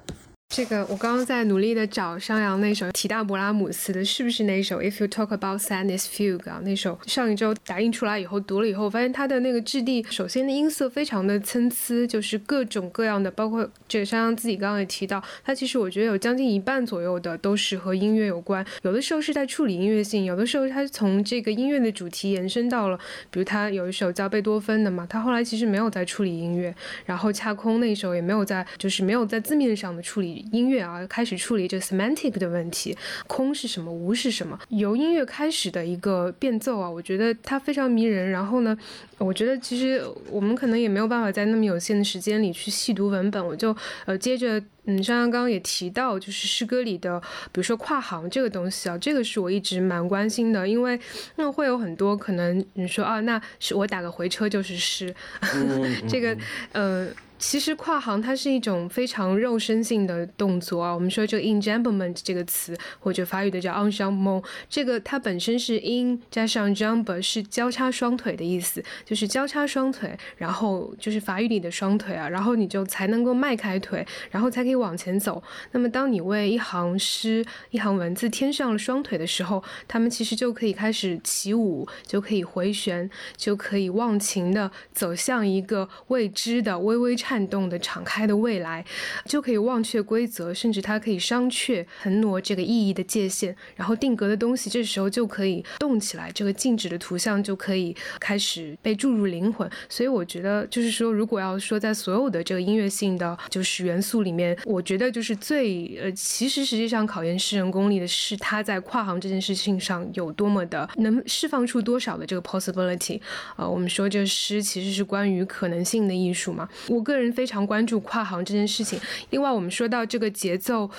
[0.51, 6.61] 这个我刚刚在努力的找商阳那首提到勃拉姆斯的，是不是那首 If you talk about sadness fugue 啊？
[6.65, 18.67] 那首上一周打印出来以后读了以后，发现它的那个质地，首先的音色非常的参差，就是各种各样的，包括这个商阳自己刚刚也提到，它其实我觉得有将近一半左右的都是和音乐有关。
[18.83, 22.99] 有的时候是在处理音乐性，有的时候它从这个音乐的主题延伸到了，
[23.31, 26.75] 比如他有一首叫贝多芬的嘛，他后来其实没有在处理音乐，
[27.07, 30.40] 然后恰空那首也没有在，就是没有在字面上的处理。
[30.53, 38.31] 音乐啊开始处理这 semantic 的问题，空是什么，无是什么，由音乐开始的一个变奏啊，我觉得它非常迷人。
[38.31, 38.77] 然后呢，
[39.19, 43.77] 我觉得其实我们可能也没有办法在那么有限的时间里去细读文本，我就
[44.07, 44.63] 呃接着。
[44.85, 47.21] 嗯，像刚刚也提到，就是诗歌里的，
[47.53, 50.99] 比如说跨行这个东西啊，这个是我一直蛮关心的，因为
[51.37, 55.15] 那会有很多可能你说啊，那是我打个回车就是诗，
[56.09, 56.37] 这个
[56.73, 57.09] 呃。
[57.43, 60.93] 其实跨行它是一种非常肉身性的动作啊。
[60.93, 75.43] 我们说这个 enjambment 这个词，或者法语的叫 enjambment，这个它本身是 in 加上 jambe 是交叉双腿的意思，就是交叉双腿，然后就是法语里的双腿啊，然后你就才能够迈开腿，然后才可以可以往前走。
[75.73, 88.85] 那么当你为一行诗、一行文字添上了双腿的时候，他们其实就可以开始起舞，就可以回旋，就可以忘情的走向一个未知的微微颤动的敞开的未来，
[89.25, 99.69] 就可以忘却规则，甚至它可以商榷横挪这个意义的界限，然后定格的东西这时候就可以动起来，这个静止的图像就可以开始被注入灵魂。
[99.89, 113.19] 所以我觉得，就是说，如果要说在所有的这个音乐性的就是元素里面，我觉得就是最呃，其实实际上考验诗人功力的是他在跨行这件事情上有多么的能释放出多少的这个 possibility
[113.57, 113.67] 啊。
[113.67, 117.31] 我们说这诗其实是关于可能性的艺术嘛，我个人。
[117.31, 119.01] 非常关注跨行这件事情。
[119.31, 120.91] 另外，我们说到这个节奏。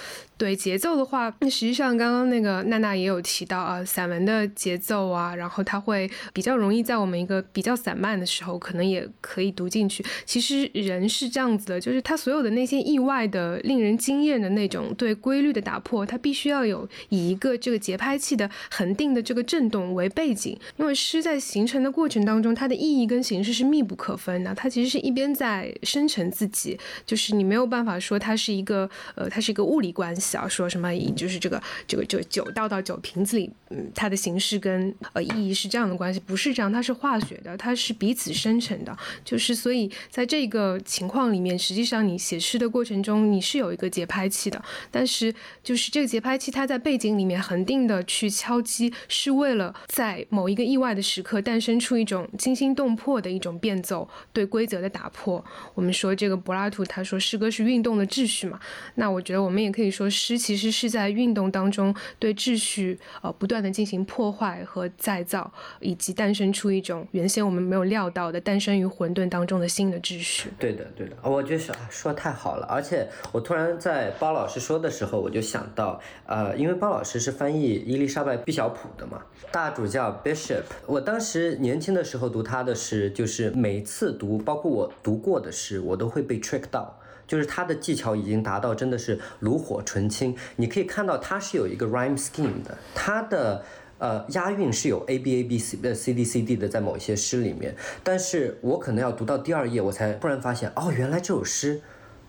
[0.41, 10.03] 对节奏的话，那实际上刚刚那个娜娜也有提到啊，散文的节奏啊，然后它会比较容易在我们一个比较散漫的时候，可能也可以读进去。
[10.25, 20.57] 其实人是这样子的，就是他所有的那些意外的、令人惊艳的那种对规律的打破，它必须要有以一个这个节拍器的恒定的这个震动为背景。
[20.77, 30.30] 因为诗在形成的过程当中，它的意义跟形式是密不可分的，它其实是一边在生成自己，就是你没有办法说它是一个呃，它是一个物理关系。
[30.37, 55.43] 要说什么，就是这个这个这个酒倒到酒瓶子里，嗯，它的形式跟呃意义是这样的关系，不是这样，它是化学的，它是彼此生成的，就是所以在这个情况里面，实际上你写诗的过程中，你是有一个节拍器的，但是就是这个节拍器它在背景里面恒定的去敲击，是为了在某一个意外的时刻诞生出一种惊心动魄的一种变奏，对规则的打破。
[55.73, 58.59] 我们说这个柏拉图他说诗歌是运动的秩序嘛，
[58.95, 60.20] 那我觉得我们也可以说是。
[60.21, 70.49] 诗其实是在运动当中对秩序呃不断的进行破坏和再造，以及诞生出一种原先我们没有料到的诞生于混沌当中的新的秩序。
[70.59, 72.67] 对的，对的，我觉得说说太好了。
[72.67, 80.63] 而且我突然在包老师说的时候，我就想到，呃，因为包老师是翻译伊丽莎白·毕晓普的嘛，大主教 Bishop。
[80.85, 86.99] 我当时年轻的时候读他的诗，就是每次读，包括我读过的诗，我都会被 trick 到。
[87.31, 93.63] 就是他的技巧已经达到真的是炉火纯青，你可以看到他是有一个 rhyme scheme 的，他的
[93.99, 101.79] 呃押韵是有 a b a b c 呃 c d c d 的，在某一些诗里面，但是我可能要读到第二页，我才突然发现，哦，原来这首诗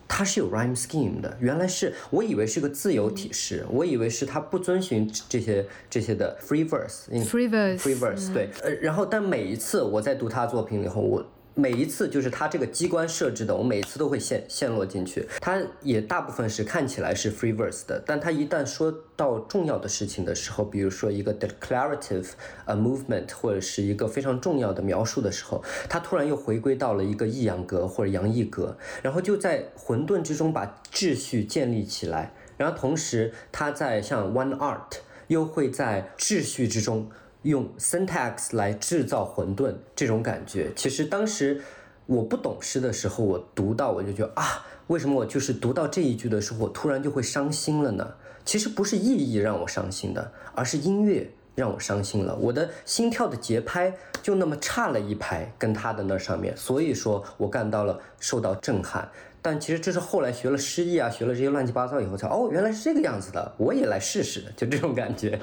[0.07, 11.27] 它是有 rhyme scheme 的，原来是我以为是个自由体诗，我以为是它不遵循这些这些的 free verse，free verse，free verse，对，呃，然后但每一次我在读他作品以后，我。
[11.55, 15.29] 每一次就是它这个机关设置的，我每次都会陷陷落进去。
[15.41, 22.31] 它也大部分是看起来是 free verse 的，但它一旦说到重要的事情的时候，比如说一个 declarative
[22.65, 37.11] a movement 或者是一个非常重要的描述的时候，它突然又回归到了一个抑扬格或者扬抑格，然后就在混沌之中把秩序建立起来，然后同时它在像 one art 又会在秩序之中。
[37.43, 41.61] 用 syntax 来制造混沌，这种感觉，其实当时
[42.07, 48.15] 我不懂诗的时候，我读到我就觉得啊，为什么我就是读到这一句的时候，我突然就会伤心了呢？
[48.45, 52.37] 其实不是意义让我伤心的，而是音乐让我伤心了。
[52.37, 59.09] 我的心跳的节拍就那么差了一拍，跟他的那上面，所以说我感到了受到震撼。
[59.45, 65.37] 但其实这是后来学了诗意啊，学了这些乱七八糟以后才哦，原来是这个样子的，我也来试试，就这种感觉。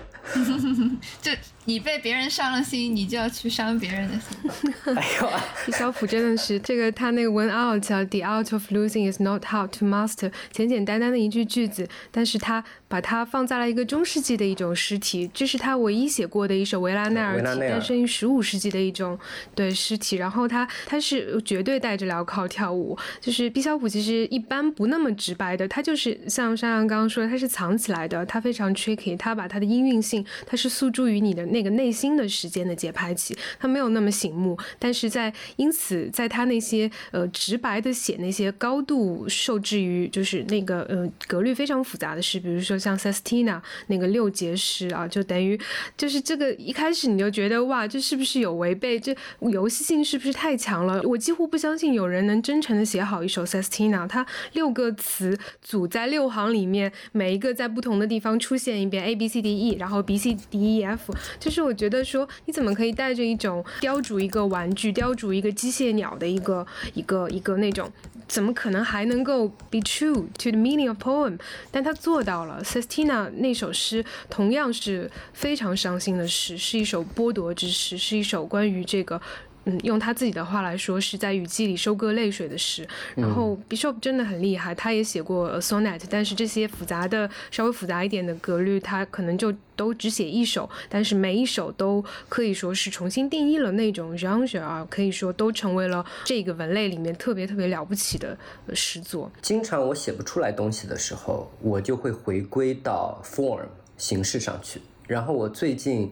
[1.21, 1.29] 就
[1.65, 4.63] 你被别人伤了心，你就要去伤别人的心。
[4.95, 5.29] 哎呦，
[5.65, 19.19] 李小普真的是这个，他那个 When out，the art of losing is not how to master，简简单单的一句句子，但是他把它放在了一个中世纪的一种诗体，这是他唯一写过的一首维拉奈尔体，诞生于十五世纪的一种
[19.53, 20.15] 对诗体。
[20.15, 23.88] 然后他他是绝对带着镣铐跳舞，就是毕肖普。
[23.89, 34.57] 其实一般不那么直白的，它就是像山羊刚刚说的，它是藏起来的，它非常 tricky，它把它的音韵性性，它是诉诸于你的那个内心的时间的节拍器，它没有那么醒目。
[34.79, 45.59] 但是在因此，在他那些呃直白的写那些高度受制于就是那个呃格律非常复杂的诗，比如说像 Sestina 那个六节诗啊，就等于
[45.95, 48.99] 就是这个一开始你就觉得哇，这是不是有违背？
[48.99, 50.99] 这游戏性是不是太强了？
[51.03, 67.91] 我几乎不相信有人能真诚的写好一首 Sestina，它六个词组在六行里面，每一个在不同的地方出现一遍 A B C D E，然后 B C D E F，就是我觉得说你怎么可以带着一种雕琢一个玩具、雕琢一个机械鸟的一个一个一个那种，
[68.27, 71.37] 怎么可能还能够 be true to the meaning of poem？
[71.71, 72.61] 但他做到了。
[72.63, 79.21] Sestina 那首诗同样是非常伤心的诗，是一首剥夺之诗，是一首关于这个。
[79.69, 82.87] 嗯，用他自己的话来说，是在雨季里收割泪水的诗。
[83.15, 98.37] 然后 Bishop 真的很厉害，他也写过 sonnet，但是这些复杂的、稍微复杂一点的格律，他可能就都只写一首，但是每一首都可以说是重新定义了那种 genre 啊，可以说都成为了这个文类里面特别特别了不起的
[98.73, 99.31] 诗作。
[99.41, 103.61] 经常我写不出来东西的时候，我就会回归到 form
[103.97, 104.81] 形式上去。
[105.07, 106.11] 然后我最近。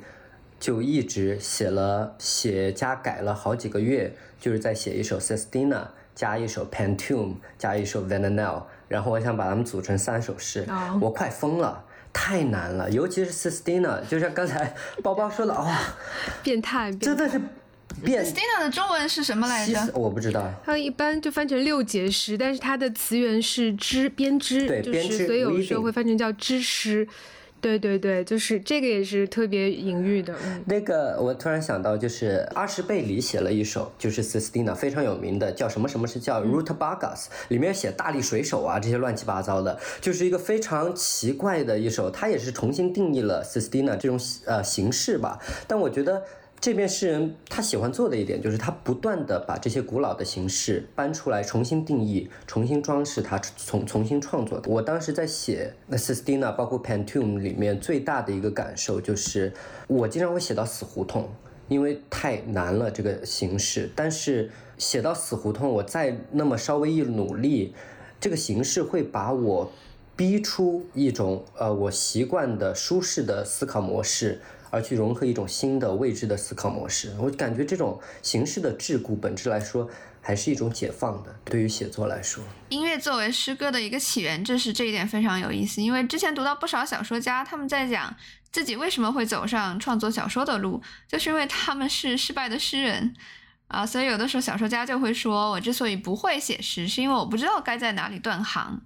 [0.60, 10.68] 就一直写了写加改了好几个月，就是在写一首 Sestina，加一首 Pantoum，加一首 Vananel，然后我想把它们组成三首诗，
[11.00, 15.78] 我快疯了，太难了，尤其是 Sestina，就像刚才包包说的，哇，
[16.42, 17.40] 变态，真的是
[18.04, 18.26] 变。
[18.26, 19.92] Sestina 的中文是什么来着？
[19.94, 20.52] 我不知道。
[20.66, 27.08] 它一般就翻成六节诗，但是它的词源是织编织，对，编织，所以有时候会翻成叫织诗。
[27.60, 30.36] 对对对，就是这个也是特别隐喻的。
[30.66, 45.40] 那个我突然想到，就是阿什贝里写了一首，就是 Sistina 非常有名的，叫什么什么是叫 Root Bagas 里面写大力水手啊这些乱七八糟的，就是一个非常奇怪的一首，他也是重新定义了 Sistina 这种呃形式吧。
[45.68, 46.24] 但我觉得。
[46.60, 54.62] 这边诗人他喜欢做的一点，就是他不断的把这些古老的形式搬出来，重新定义，重新装饰它，重重新创作。
[54.66, 59.54] 我当时在写《那 Sestina》包括《Pantoum》里面最大的一个感受就是，
[59.88, 61.30] 我经常会写到死胡同，
[61.68, 63.90] 因为太难了这个形式。
[63.96, 64.50] 但是
[64.80, 67.76] 写到死胡同，我再那么稍微一努力，
[68.20, 69.72] 这个形式会把我
[70.16, 74.42] 逼出一种呃我习惯的舒适的思考模式。
[74.70, 79.90] 而去融合一种新的未知的思考模式，我感觉这种形式的桎梏本质来说，
[80.22, 81.36] 还是一种解放的。
[81.46, 85.82] 对于写作来说，音乐作为诗歌的一个起源，这是这一点非常有意思。
[85.82, 88.14] 因为之前读到不少小说家，他们在讲
[88.52, 93.16] 自己为什么会走上创作小说的路，就是因为他们是失败的诗人
[93.68, 93.86] 啊。
[93.86, 98.82] 所以有的时候小说家就会说，我之所以不会写诗，是因为我不知道该在哪里断行。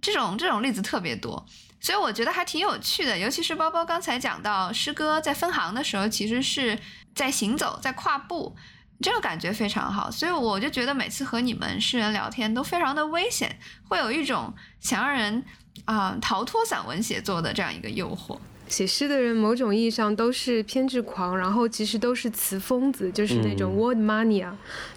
[0.00, 1.46] 这种这种例子特别多。
[1.84, 6.78] 所以我觉得还挺有趣的，尤其是包包刚才讲到诗歌在分行的时候，其实是
[7.14, 8.56] 在行走，在跨步，
[9.02, 10.10] 这个感觉非常好。
[10.10, 15.44] 所以我就觉得每次和你们诗人聊天都非常的危险，会有一种想让人
[15.84, 18.38] 啊逃脱散文写作的这样一个诱惑。
[18.66, 24.50] 写诗的人某种意义上都是偏执狂，然后其实都是词疯子，就是那种 word mania。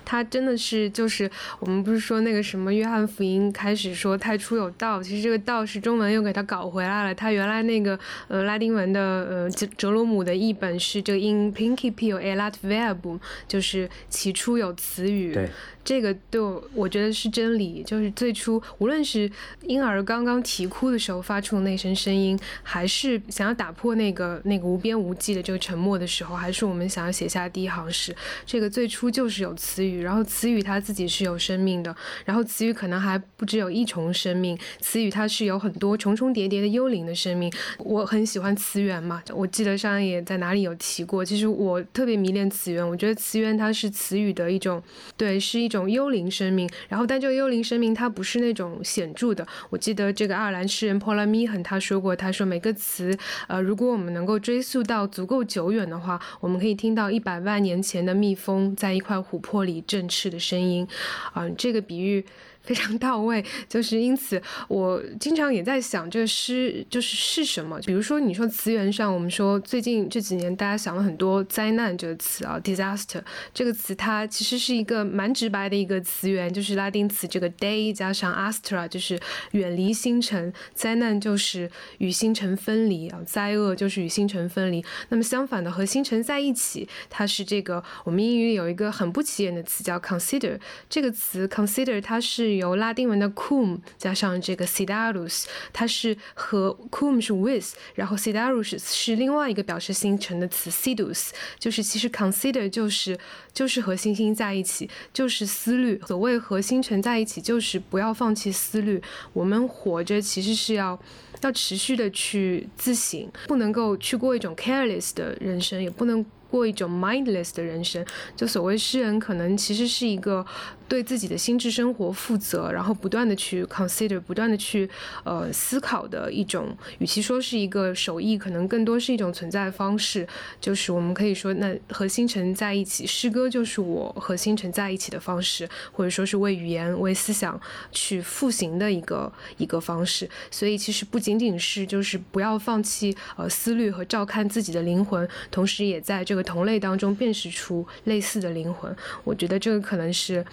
[0.08, 1.30] 他真的是就是
[1.60, 7.14] 我们不是说那个什么约翰福音开始说太初有道，其实这个道是中文又给他搞回来了。
[7.14, 8.00] 他原来那个
[8.30, 15.34] 呃拉丁文的呃哲哲罗姆的译本是这个 in principio erat verbum，就是起初有词语。
[15.34, 15.50] 对。
[15.88, 19.32] 这个对我我觉得是真理，就是最初无论是
[19.62, 28.14] 婴儿刚刚啼哭的时候发出的那声声音，还是想要打破那个那个无边无际的这个沉默的时候，还是我们想要写下第一行诗，
[28.46, 31.96] 这个最初就是有词语，然后词语它自己是有生命的，
[32.26, 37.52] 然后词语可能还不只有一重生命，词语它是有很多重重叠叠的幽灵的生命。
[37.80, 44.82] 我很喜欢词源嘛，我记得上也在哪里有提过，其实我特别迷恋词源，我觉得词源它是词语的一种，
[45.18, 45.88] 对，是一种。
[45.88, 49.48] 幽灵生命，然后但这个幽灵生命它不是那种显著的。
[49.70, 53.18] 我记得这个爱尔兰诗人 Paul m e h a n 他说过，他说每个词，
[53.48, 60.88] 呃，如果我们能够追溯到足够久远的话，我们可以听到一百万年前的蜜蜂在一块琥珀里振翅的声音。
[61.34, 62.24] 啊，这个比喻。
[62.68, 67.80] 非常到位，就是因此，我经常也在想，这诗就是是什么？
[67.86, 73.22] 比如说，你说词源上，我们说最近这几年大家想了很多“灾难”这个词啊，“disaster”
[73.54, 79.18] 这个词，它其实是一个蛮直白的一个词源，就是拉丁词这个 “day” 加上 “astra”，就是
[79.52, 84.84] 远离星辰，灾难就是与星辰分离啊，灾厄就是与星辰分离。
[85.08, 90.60] 那么相反的，和星辰在一起，它是这个我们英语有一个很不起眼的词叫 “consider”，
[90.90, 92.57] 这个词 “consider” 它是。
[92.58, 103.18] 由拉丁文的 cum 加上这个 sidarus，它是和 cum 是 with，然后 sidarus 是另外一个表示星辰的词 sidus，就是其实 consider 就是
[103.54, 106.02] 就是和星星在一起，就是思虑。
[106.06, 109.02] 所谓和星辰在一起，就是不要放弃思虑。
[109.34, 111.00] 我们活着其实是要。
[111.42, 116.26] 要持续的去自省，不能够去过一种 careless 的人生，也不能。
[116.50, 120.46] 过一种 mindless 的人生，就所谓诗人，可能其实是一个
[120.88, 124.90] 对自己的心智生活负责，然后不断的去 consider，不断的去
[125.24, 126.76] 呃思考的一种。
[126.98, 130.28] 与其说是一个手艺，可能更多是一种存在方式。
[130.60, 137.60] 就是我们可以说，那和星辰在一起，诗歌就是我和星辰在一起的方式，或者说是为语言、为思想
[137.92, 140.28] 去复形的一个一个方式。
[140.50, 146.48] 所以其实不仅仅是就是不要放弃呃思虑和照看自己的灵魂，同时也在这个。
[146.48, 150.46] 同类当中辨识出类似的灵魂，我觉得这个可能是，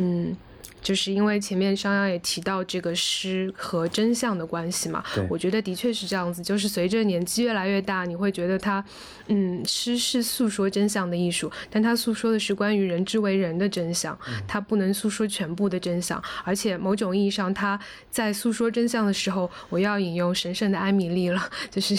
[0.00, 0.49] 嗯。
[0.82, 6.42] 就是因为前面商鞅也提到这个诗和真相的关系嘛，我觉得的确是这样子。
[6.42, 8.84] 就是随着年纪越来越大，你会觉得他，
[9.28, 14.18] 嗯，诗是诉说真相的艺术，但他诉说的是关于人之为人的真相，
[14.48, 16.22] 他不能诉说全部的真相。
[16.44, 17.78] 而且某种意义上，他
[18.10, 21.94] 在诉说真相的时候，我要引用神圣的艾米丽了， 就是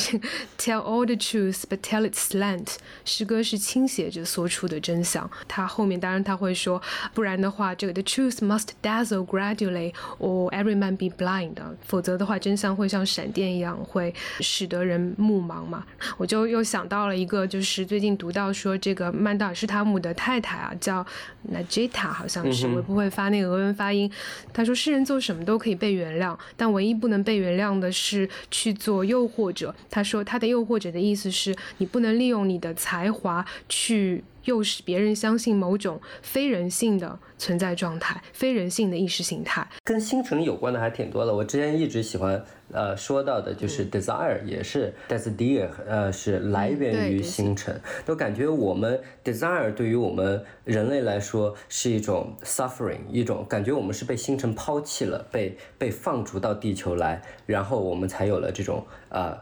[0.58, 2.76] tell all the truth but tell it slant。
[3.06, 5.30] 诗歌是倾斜着说出的真相。
[5.48, 6.82] 他后面当然他会说，
[7.14, 11.56] 不然的话，这个 the truth must Dazzle gradually, or every man be blind.
[11.82, 15.86] 否则的话，真相会像闪电一样，会使得人目盲嘛。
[16.18, 21.06] 我就又想到了一个，就是最近读到说，这个曼德尔施塔姆的太太啊，叫
[21.52, 24.12] Najita，好像是，我不会发那个俄文发音。
[24.54, 29.74] 他说，诗人做什么都可以被原谅，但唯一不能被原谅的是去做诱惑者。
[29.90, 34.24] 他说，他的诱惑者的意思是你不能利用你的才华去。
[34.46, 41.34] 又使别人相信某种非人性的存在状态，非人性的意识形态，跟星辰有关的还挺多的。
[41.34, 59.38] 我之前一直喜欢呃说到的就是 desire，也是 desire，呃是来源于星辰，都感觉我们 desire 对于我们人类来说是一种 suffering，一种感觉我们是被星辰抛弃了，被被放逐到地球来，然后我们才有了这种呃，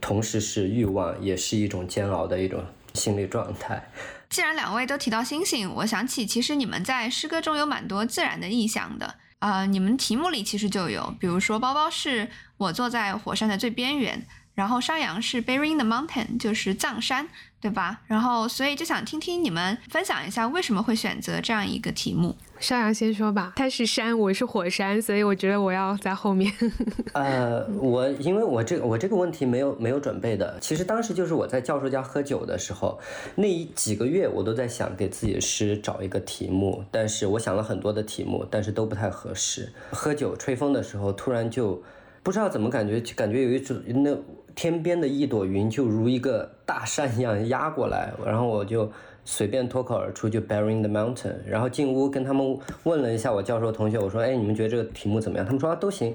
[0.00, 2.62] 同时是欲望，也是一种煎熬的一种
[2.94, 3.90] 心理状态。
[4.34, 9.14] 既然两位都提到星星，我想起其实你们在诗歌中有蛮多自然的意象的。
[9.38, 14.26] 呃，你们题目里其实就有，比如说包包是我坐在火山的最边缘，
[14.56, 17.28] 然后山羊是 bearing the mountain，就是藏山，
[17.60, 18.00] 对吧？
[18.08, 22.36] 然后所以就想听听你们分享一下为什么会选择这样一个题目。
[22.60, 26.50] 邵阳先说吧，他是山，我是火山，所以我觉得我要在后面。
[27.12, 32.98] 呃，我因为我这个我这个问题没有没有准备的，其实当时就是我在教授家喝酒的时候，
[33.34, 39.70] 那几个月我都在想给自己的诗找一个题目，但是我想了很多的题目，但是都不太合适。
[39.90, 41.82] 喝酒吹风的时候，突然就
[42.22, 44.16] 不知道怎么感觉，感觉有一种那
[44.54, 48.90] 天边的一朵云就如一个大山一样压过来，然后我就。
[49.24, 55.46] 随便脱口而出就 bearing the mountain，然后进屋跟他们问了一下我教授同学，我说，哎，你们觉得这个题目怎么样？
[55.46, 56.14] 他们说都行。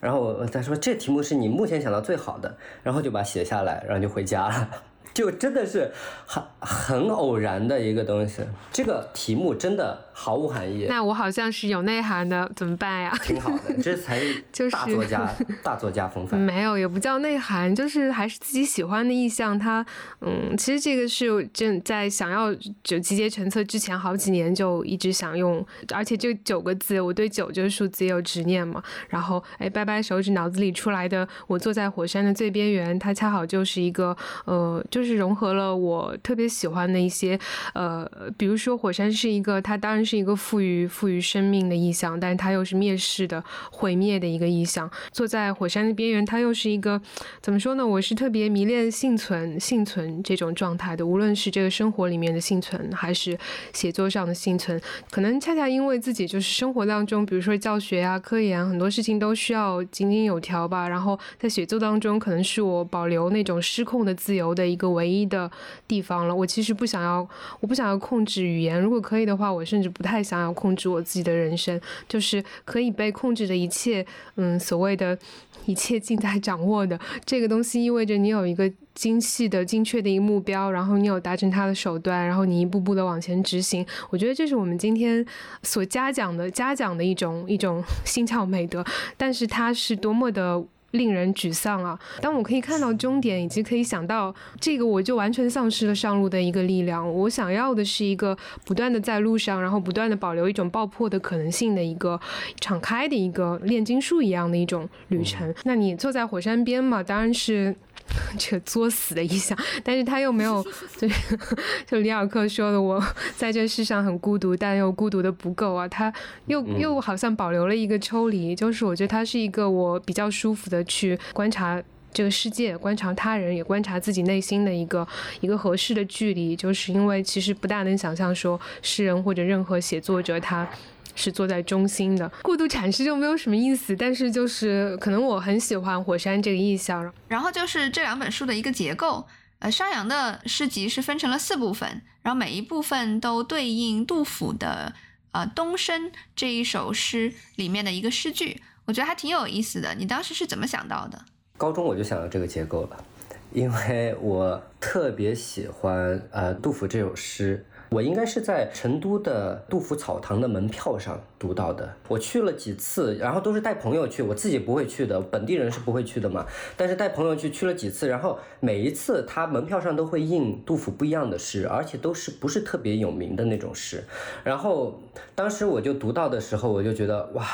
[0.00, 4.70] 然后我他说这题目是你目前想到最好的，然后就把写下来，然后就回家了。
[5.14, 5.92] 就真的是
[6.26, 8.42] 很很偶然的一个东西，
[8.72, 10.86] 这个题目真的毫无含义。
[10.88, 13.14] 那我好像是有内涵的，怎么办呀？
[13.22, 16.40] 挺好的， 这才就是大作家，大作家风范。
[16.40, 19.58] 没有，也不叫内涵，就是还是自己喜欢的意象。
[19.58, 19.84] 它，
[20.20, 22.52] 嗯，其实这个是正在想要
[22.82, 28.82] 就集结成册之前好几年就一直想用，而且这九个字，我对九这个数字也有执念嘛。
[29.08, 35.04] 然后，哎，掰掰手指，脑子里出来的，我坐在火山的最边缘，它恰好就是一个，呃，就。
[35.04, 37.38] 是融合了我特别喜欢的一些，
[37.74, 44.90] 呃，比如说火山是一个，它当然是一个赋予赋予生命的意象，但是它又是灭世的、毁灭的一个意象。
[45.10, 47.00] 坐在火山的边缘，它又是一个
[47.42, 47.86] 怎么说呢？
[47.86, 53.36] 我是特别迷恋幸存、幸存这种状态的，无论是这个生活里面的幸存，还是
[53.72, 54.80] 写作上的幸存。
[55.10, 60.88] 可能恰恰因为自己就是生活当中，比如说教学啊、科研很多事情都需要井井有条吧。
[60.88, 64.94] 然后在写作当中，可能是我保留那种失控的自由的一个。
[64.94, 65.50] 唯一的
[65.88, 66.34] 地方了。
[66.34, 67.26] 我其实不想要，
[67.58, 68.80] 我不想要控制语言。
[68.80, 71.80] 如果可以的话，我甚至不太想要控制我自己的人生。
[72.06, 75.18] 就是可以被控制的一切，嗯，所谓的
[75.64, 83.84] 一切尽在掌握的这个东西，意味着你有一个精细的、精确的一个目标，然后你有达成它的手段，然后你一步步的往前执行。
[84.10, 85.24] 我觉得这是我们今天
[85.62, 88.84] 所嘉奖的、嘉奖的一种一种心窍美德。
[89.16, 90.64] 但是它是多么的。
[90.94, 91.98] 令人沮丧啊！
[92.20, 97.08] 当我可以看到终点，以及可以想到这个，我就完全丧失了上路的一个力量。
[97.12, 102.20] 我想要的是一个不断的在路上，然后不断的保留一种爆破的可能性的一个
[102.60, 105.52] 敞开的一个炼金术一样的一种旅程。
[105.64, 107.74] 那你坐在火山边嘛，当然是。
[108.38, 110.64] 这个作死的意象，但是他又没有，
[110.96, 111.38] 就是
[111.86, 113.02] 就里尔克说的，我
[113.36, 115.88] 在这世上很孤独，但又孤独的不够啊。
[115.88, 116.12] 他
[116.46, 121.82] 又又好像保留了一个抽离，就是我觉得他是一个我比较舒服的去观察
[122.12, 125.06] 这个世界、观察他人，也观察自己内心的一个
[125.40, 126.54] 一个合适的距离。
[126.54, 130.68] 就是因为其实不大能想象说诗人或者任何写作者他。
[131.14, 133.94] 是坐在中心的，过度阐释就没有什么意思。
[133.94, 137.12] 但是就是可能我很喜欢火山这个意象。
[137.28, 139.26] 然后就是这两本书的一个结构，
[139.60, 144.92] 呃，商鞅的诗集是分成了四部分，然后每一部分都对应杜甫的
[145.32, 149.94] 呃《东升》这一首诗里面的一个诗句，我觉得还挺有意思的。
[149.94, 151.24] 你当时是怎么想到的？
[151.56, 153.04] 高中我就想到这个结构了，
[153.52, 157.64] 因为我特别喜欢呃杜甫这首诗。
[157.94, 161.88] 我应该是在成都的杜甫草堂的门票上读到的。
[162.08, 166.44] 我去了几次，然后都是带朋友去，我自己不会去的，本地人是不会去的嘛。
[166.76, 174.02] 但是带朋友去，去了几次，然后每一次他门票上都会印杜甫不一样的诗，而且都是不是特别有名的那种诗。
[174.42, 175.00] 然后
[175.36, 177.46] 当时我就读到的时候，我就觉得哇。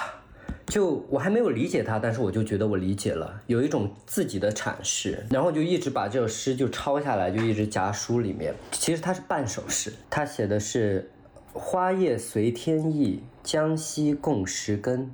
[0.66, 8.54] 就我还没有理解他，但是我就觉得我理解了，有一种自己的阐释，然后就一直把这首诗就抄下来，就一直夹书里面。
[8.70, 11.10] 其实它是半首诗，他写的是
[11.52, 15.10] “花叶随天意，江西共识根，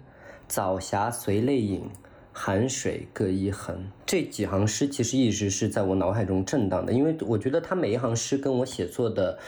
[0.46, 1.88] 早霞随泪影，
[2.32, 3.90] 寒水各一痕”。
[4.04, 9.38] 这几行诗其实一直是在我脑海中震荡的，因为我觉得他每一行诗跟我写作的。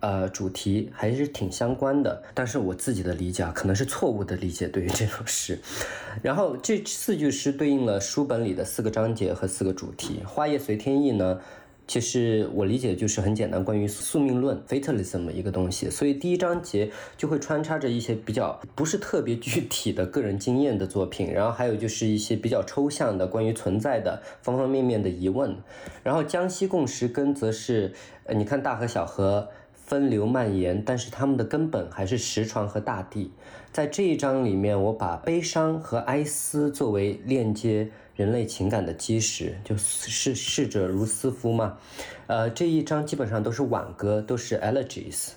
[0.00, 5.58] 呃，主题还是挺相关的，但是我自己的理解啊可能是错误的理解对于这首诗。
[6.22, 10.20] 然后这四句诗对应了书本里的四个章节和四个主题。
[10.26, 11.40] 花叶随天意呢，
[11.86, 15.88] 其实我理解就是很简单，关于宿命论 （fatalism） 一个东西。
[15.88, 25.56] 所以第一章节就会穿插着一些比较不是特别具体的个人经验的作品，然后还有就是一些比较抽象的关于存在的方方面面的疑问。
[26.02, 27.92] 然后江西共识根则是，
[28.24, 29.48] 呃，你看大河小河。
[29.86, 33.30] 分流蔓延，但是他们的根本还是石床和大地。
[33.72, 41.78] 在这一章里面，我把悲伤和哀思作为链接人类情感的基石，就是逝者如斯夫嘛。
[42.26, 45.32] 呃，这一章基本上都是挽歌，都是 elegies。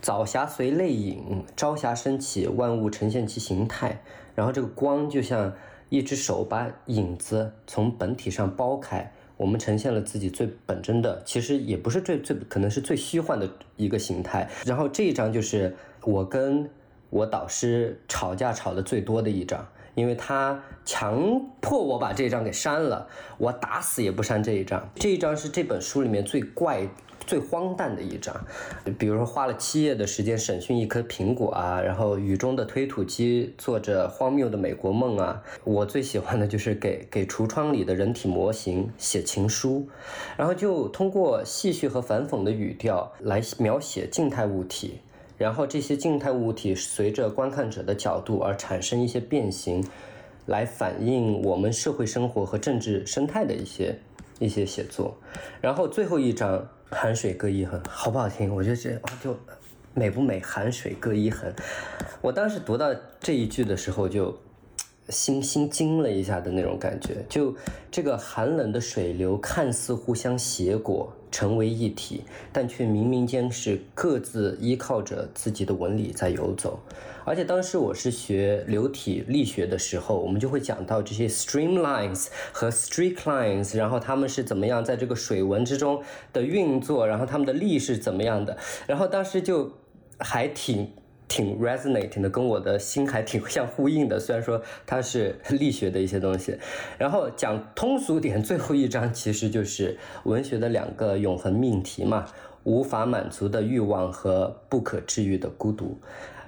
[0.00, 4.02] 早霞随泪影，朝霞升起，万物呈现其形态。
[4.34, 5.52] 然后这个光就像
[5.90, 9.12] 一只手把影子从本体上剥开。
[9.42, 14.48] 我们呈现了自己最本真的，其实也不是最最可能是最虚幻的一个形态。
[14.64, 15.74] 然后这一张就是
[16.04, 16.70] 我跟
[17.10, 19.66] 我导师吵架吵的最多的一张，
[19.96, 24.88] 因为他强迫我把这张给删了，我打死也不删这一张。
[24.94, 26.86] 这一张是这本书里面最怪。
[27.26, 28.34] 最荒诞的一章，
[28.98, 35.42] 比如说花了七页的时间审讯一颗苹果啊，然后雨中的推土机做着荒谬的美国梦啊。
[35.64, 39.88] 我最喜欢的就是给 给橱窗里的人体模型写情书，
[40.36, 44.98] 然后就通过戏谑和反讽的语调来描写静态物体，
[45.38, 49.84] 然后这些静态物体随着观看者的角度而产生一些变形，
[50.46, 53.96] 来反映我们社会生活和政治生态的一些
[54.42, 55.16] 一些写作。
[55.60, 56.68] 然后最后一章。
[56.94, 58.54] 寒水各一痕，好不好听？
[58.54, 58.90] 我觉得这
[59.24, 59.34] 就
[59.94, 60.38] 美不美？
[60.40, 61.50] 寒水各一痕，
[62.20, 64.36] 我当时读到这一句的时候就。
[65.08, 67.54] 心心惊了一下的那种感觉，就
[67.90, 72.22] 这个寒冷的水流看似互相挟裹成为一体，
[72.52, 76.78] 但却明明间是各自依靠着自己的纹理在游走。
[77.24, 86.02] 而且当时我是学流体力学的时候，我们就会讲到这些 streamlines 和 streak lines，然后他们是怎么样在这个水纹之中
[86.32, 88.56] 的运作，然后他们的力是怎么样的，
[88.86, 89.72] 然后当时就
[90.18, 90.90] 还挺。
[91.28, 94.20] 挺 resonating 的，跟我的心还挺相呼应的。
[94.20, 96.58] 虽然说它是力学的一些东西，
[96.98, 102.26] 然后讲通俗点，最后一章其实就是文学的两个永恒命题嘛：
[102.64, 105.98] 无法满足的欲望和不可治愈的孤独。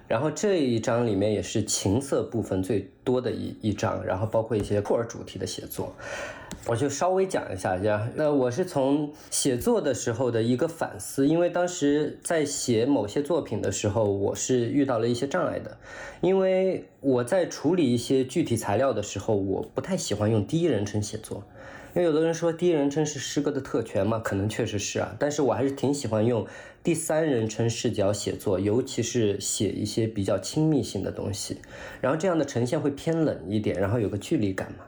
[0.06, 5.92] 然后这一章里面也是情色部分最多的一一章，然后包括一些酷儿主题的写作。
[6.66, 8.08] 我就稍微讲一下，这样。
[8.14, 15.76] 那我是从写作的时候的一个反思，因为当时在写某些作品的时候，我是遇到了一些障碍的。
[16.20, 21.42] 因为我在处理一些具体材料的时候，我不太喜欢用第一人称写作。
[21.94, 25.14] 因为有的人说第一人称是诗歌的特权嘛，可能确实是啊。
[25.18, 26.46] 但是我还是挺喜欢用
[26.84, 31.56] 第三人称视角写作，尤其是写一些比较亲密性的东西。
[32.02, 34.84] 然后这样的呈现会偏冷一点，然后有个距离感嘛。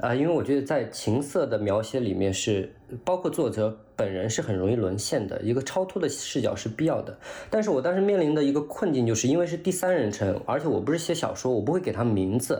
[0.00, 2.72] 啊，因为我觉得在情色的描写里面是，
[3.04, 7.18] 包括作者本人是很容易沦陷的，一个超脱的视角是必要的。
[7.50, 12.54] 但是我当时面临的一个困境，就是因为是第三人称，而且我不是写小说，我不会给他名字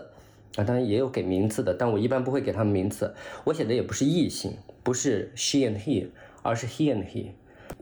[0.57, 3.15] 啊，当然也有给名字的，但我一般不会给他们名字。
[3.45, 6.09] 我写的也不是异性，不是 she and he，
[6.43, 7.29] 而是 he and he。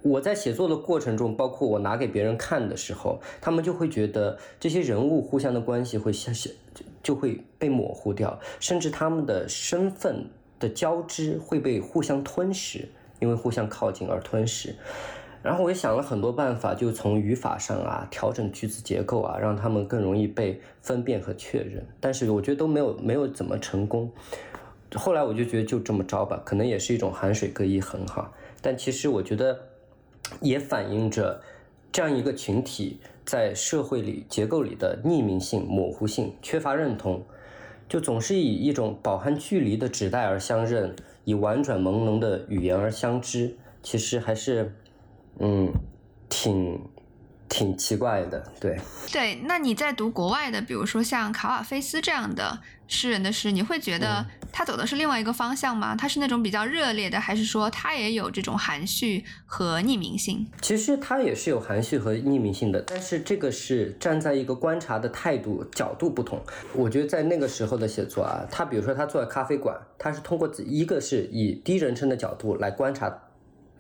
[0.02, 6.50] 我在写作的过程中，包括我拿给别人看的时候，他们就会觉得这些人物互相的关系会像就
[7.02, 10.24] 就会被模糊掉，甚至他们的身份
[10.58, 12.88] 的交织会被互相吞噬，
[13.18, 14.74] 因为互相靠近而吞噬。
[15.42, 21.86] 然后我也想了很多办法，就从语法上啊调整句子结构啊，让他们更容易被分辨和确认。
[21.98, 24.10] 但是我觉得都没有没有怎么成功。
[24.94, 28.32] 后来我就觉得就这么着吧，可能也是一种含水隔一横哈。
[28.62, 29.58] 但其实我觉得。
[30.40, 31.42] 也反映着
[31.92, 37.22] 这样一个群体在社会里结构里的匿名性、模糊性、缺乏认同，
[37.88, 43.56] 就总是以一种饱含距离的指代而相认，以婉转朦胧的语言而相知。
[43.82, 44.74] 其实还是，
[45.38, 45.72] 嗯，
[46.28, 46.80] 挺
[47.50, 48.80] 挺奇怪的，对。
[49.12, 52.60] 对，那你在读国外的，比如说像卡瓦菲斯这样的。
[52.92, 55.94] 诗人的诗，你会觉得他走的是另外一个方向吗？
[55.94, 60.44] 他是那种比较热烈的，还是说他也有这种含蓄和匿名性？
[60.60, 66.42] 其实他也是有含蓄和匿名性的，但是这个是站在一个观察的态度角度不同。
[66.74, 73.16] 我觉得在那个时候的写作啊，他比如说他坐在咖啡馆，他是通过一个是以第一人称的角度来观察。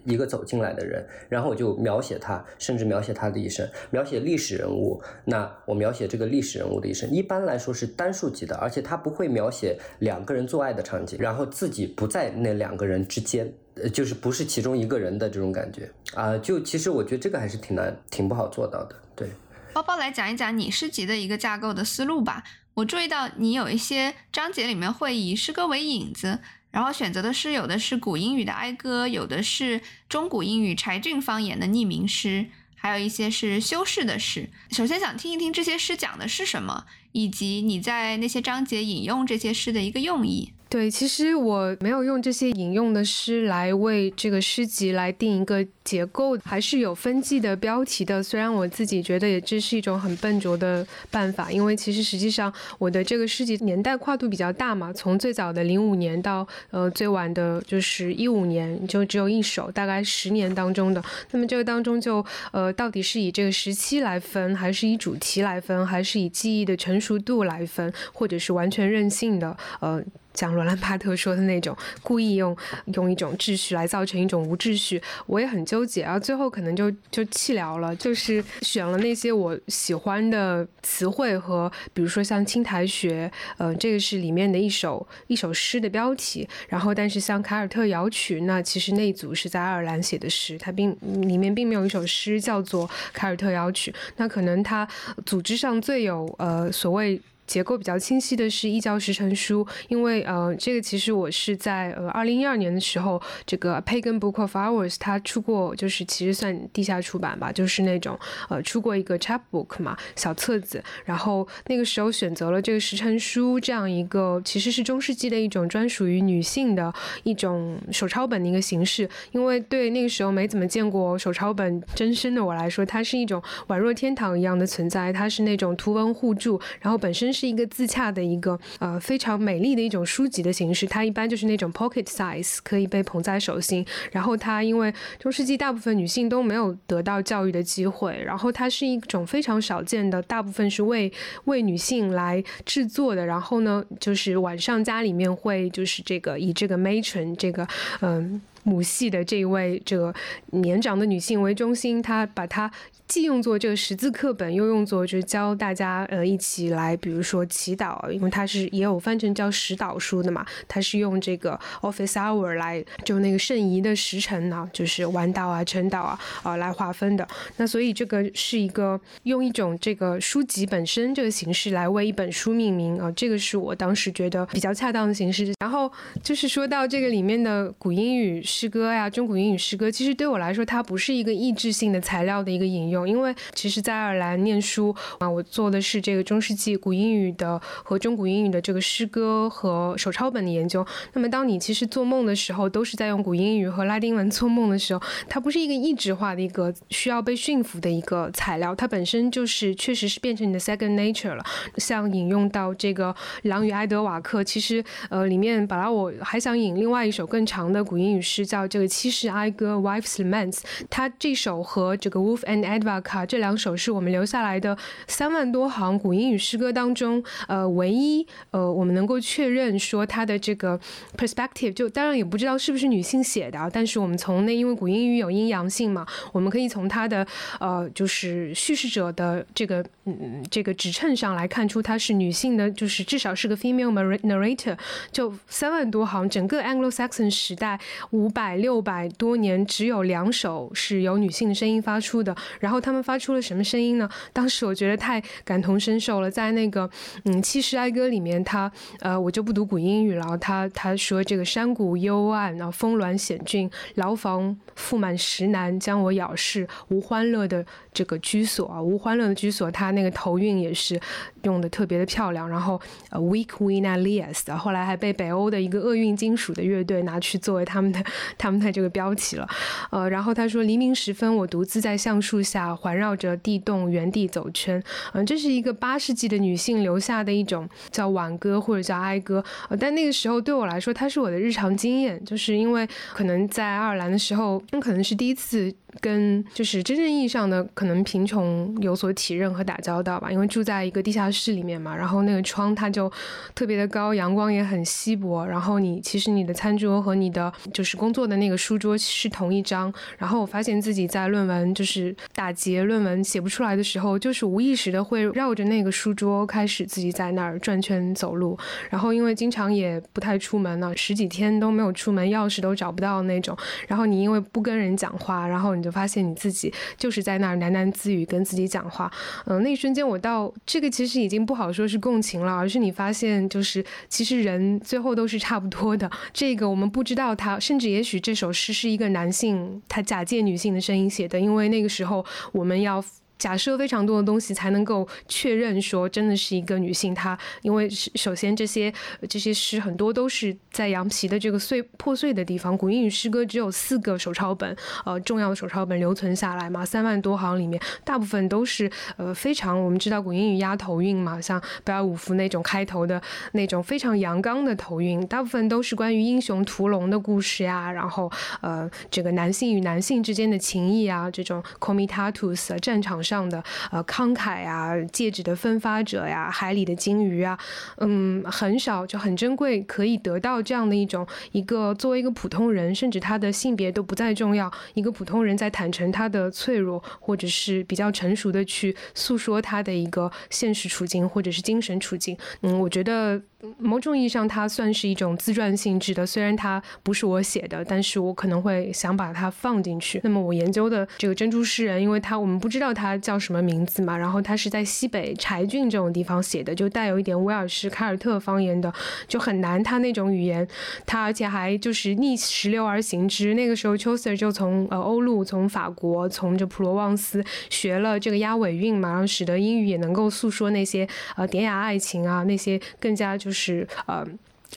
[0.04, 5.02] 一个走进来的人，然后我就描写他，甚至描写他的一生，描写历史人物。
[5.24, 16.36] 那我描写这个历史人物的一生，一般来说是单数集的，而且他不会描写两个人做爱的场景，然后自己不在那两个人之间，呃，就是不是其中一个人的这种感觉啊。
[16.38, 18.96] 就其实我觉得这个还是挺难，挺不好做到的。
[19.14, 19.28] 对，
[19.72, 22.42] 包包来讲一讲你诗集的一个架构的思路吧。
[22.74, 26.38] 我注意到你有一些章节里面会以诗歌为引子。
[26.70, 32.46] 然后选择的诗有的是古英语的哀歌，有的是中古英语柴郡方言的匿名诗，
[32.76, 34.48] 还有一些是修饰的诗。
[34.70, 40.52] 首先想听一听这些诗讲的是什么，以及你在那些章节引用这些诗的一个用意。
[40.70, 48.22] 对，其实我没有用这些引用的诗来为这个诗集来定一个结构，还是有分季的标题的。
[48.22, 61.02] 虽然我自己觉得也这是一种很笨拙的办法，因为其实实际上我的这个诗集年代跨度比较大嘛，从最早的零五年到呃最晚的就是一五年，就只有一首，大概十年当中的。
[61.32, 70.00] 那么这个当中就呃到底是以这个时期来分，还是以主题来分，还是以记忆的成熟度来分，或者是完全任性的呃。
[70.40, 72.56] 像罗兰巴特说的那种，故意用
[72.94, 76.18] 用一种秩序来造成一种无秩序，我也很纠结啊。
[76.18, 86.48] 最后可能就就弃疗了，就是选了那些我喜欢的词汇和，比如说像青苔学，呃，这个是里面的一首一首诗的标题。
[86.70, 93.94] 然后，但是像凯尔特摇曲，那其实那一组是在爱尔兰写的诗，它并里面并没有一首诗叫做凯尔特摇曲。
[94.16, 94.88] 那可能它
[95.26, 97.20] 组织上最有呃所谓。
[97.50, 108.16] 结构比较清晰的是《异教石成书》，因为呃，这个其实我是在呃二零一二年的时候，这个《Pagan Book of Hours》它出过，就是其实算地下出版吧，就是那种
[108.48, 110.80] 呃出过一个 chapbook 嘛，小册子。
[111.04, 116.94] 然后那个时候选择了这个时成书这样一个，其实是中世纪的一种专属于女性的
[117.24, 127.50] 一种手抄本的一个形式，因为对那个时候没怎么见过手抄本真身的我来说，它是一种宛若天堂一样的存在，它是那种图文互助，然后本身是是。
[127.50, 133.84] 一个自洽的一个呃非常美丽的一种书籍的形式，它一般就是那种 pocket size，可以被捧在手心。
[134.12, 141.12] 然后它因为中世纪大部分女性都没有得到教育的机会，然后它是一种非常少见的，大部分是为
[141.46, 143.26] 为女性来制作的。
[143.26, 147.66] 然后呢，就是晚上家里面会就是这个以这个 matron 这个
[148.00, 150.14] 嗯母系的这一位这个
[150.52, 152.70] 年长的女性为中心，她把它。
[153.10, 167.26] 既用作这个识字课本，又用作就是教大家呃一起来，比如说祈祷，因为它是也有翻成叫实祷书的嘛，它是用这个 office hour 来就那个圣仪的时辰呢，就是晚祷啊、晨祷啊啊来划分的。
[167.56, 175.52] 那所以这个是一个用一种这个书籍本身这个形式来为一本书命名啊，这个是我当时觉得比较恰当的形式。
[175.58, 175.90] 然后
[176.22, 190.84] 就是说到这个里面的古英语诗歌呀、中古英语诗歌，其实对我来说，它不是一个意志性的材料的一个引用，因为其实，在爱尔兰念书啊，我做的是这个中世纪古英语的和中古英语的这个诗歌和手抄本的研究。
[191.12, 201.44] 那么，当你其实做梦的时候，都是在用古英语和拉丁文做梦的时候，它不是一个意志化的一个需要被驯服的一个材料，它本身就是确实是变成你的 second nature 了。
[201.76, 203.14] 像引用到这个
[203.48, 210.58] 《狼与埃德瓦克》，其实呃里面本来我还想引另外一首更长的古英语诗，叫这个《七世哀歌》（Wife's Laments）。
[210.88, 214.76] 它这首和这个《Wolf and Edvard》这两首是我们留下来的
[215.06, 220.78] 三万多行古英语诗歌当中，呃唯一呃我们能够确认说它的这个
[221.16, 227.26] perspective，就当然也不知道是不是女性写的，但是我们从那因为古英语有阴阳性嘛，我们可以从它的
[227.58, 234.78] 呃就是叙事者的这个嗯这个指称上来看出它是女性的，就是至少是个 female narrator。
[235.12, 237.78] 就三万多行，整个 Anglo-Saxon 时代
[238.10, 242.34] 五百六百多年，只有两首是由女性的声音发出的。
[242.60, 244.08] 然后他们发出了什么声音呢？
[244.32, 246.88] 当时我觉得太感同身受了，在那个
[247.24, 248.70] 嗯《七十哀歌》里面，他
[249.00, 250.36] 呃我就不读古英语了。
[250.38, 259.70] 他他说这个山谷幽暗，然后峰峦险峻，牢房覆满石楠，将我咬噬，无欢乐的这个居所啊，无欢乐的居所。
[259.70, 261.00] 他那个头韵也是
[261.42, 262.48] 用的特别的漂亮。
[262.48, 262.80] 然后
[263.10, 268.02] 呃，Weak Wina Lias，后来还被北欧的一个厄运金属的乐队拿去作为他们的
[268.36, 269.48] 他们的这个标题了。
[269.90, 274.82] 呃，然后他说黎明时分，我独自在橡树下环绕着地洞原地走圈。
[275.12, 279.44] 嗯，这是一个八世纪的女性留下的一种叫挽歌或者叫哀歌。
[279.68, 285.74] 呃，但那个时候对我来说，它是我的日常经验，就是因为可能在爱尔兰的时候，那可能是第一次。
[286.00, 293.10] 跟就是真正意义上的可能贫穷有所体认和打交道吧，因为住在一个地下室里面嘛，然后那个窗它就
[293.54, 308.56] 特别的高，阳光也很稀薄，然后你其实你的餐桌和你的就是工作的那个书桌是同一张，然后我发现自己在论文就是打结，论文写不出来的时候，就是无意识的会绕着那个书桌开始自己在那儿转圈走路，
[308.90, 313.56] 然后因为经常也不太出门了，十几天都没有出门，钥匙都找不到那种，
[313.88, 315.79] 然后你因为不跟人讲话，然后。
[315.80, 319.10] 你就发现你自己就是在那儿喃喃自语，跟自己讲话。
[319.46, 326.10] 嗯，那一瞬间我到这个其实已经不好说是共情了，而是你发现就是其实人最后都是差不多的。
[326.32, 333.02] 这个我们不知道他，甚至也许这首诗是一个男性他假借女性的声音写的，因为那个时候我们要。
[333.40, 338.92] 假设非常多的东西才能够确认说真的是一个女性，她因为首先这些
[339.28, 344.76] 这些诗很多都是在羊皮的这个碎破碎的地方，古英语诗歌只有四个手抄本，
[345.06, 353.20] 呃，重要的手抄本留存下来嘛，三万多行里面大部分都是呃非常我们知道古英语押头韵嘛，像贝尔五福那种开头的
[353.52, 358.30] 那种非常阳刚的头韵，大部分都是关于英雄屠龙的故事呀，然后
[358.60, 363.40] 呃这个男性与男性之间的情谊啊，这种 comitatus 战场上。
[363.40, 363.62] 上的
[363.92, 367.56] 呃慷慨啊，戒指的分发者呀，海里的鲸鱼啊，
[367.98, 382.36] 嗯，很少就很珍贵，可以得到这样的一种一个作为一个普通人，甚至他的性别都不再重要，一个普通人在坦诚他的脆弱，或者是比较成熟的去诉说他的一个现实处境或者是精神处境。
[382.62, 383.40] 嗯，我觉得。
[383.78, 386.24] 某种意义上，它算是一种自传性质的。
[386.26, 390.18] 虽然它不是我写的，但是我可能会想把它放进去。
[390.24, 398.90] 那么我研究的这个珍珠诗人，因为他我们不知道他叫什么名字嘛，然后他是在西北柴郡这种地方写的，就带有一点威尔士凯尔特方言的，
[399.28, 399.82] 就很难。
[399.82, 400.66] 他那种语言，
[401.04, 403.52] 他而且还就是逆石流而行之。
[403.52, 411.06] 那个时候，Chaucer 就从呃欧陆，从法国，从这普罗旺斯学了这个押尾韵嘛，然后使得英语也能够诉说那些
[411.36, 413.49] 呃典雅爱情啊，那些更加就。
[413.50, 414.24] 就是呃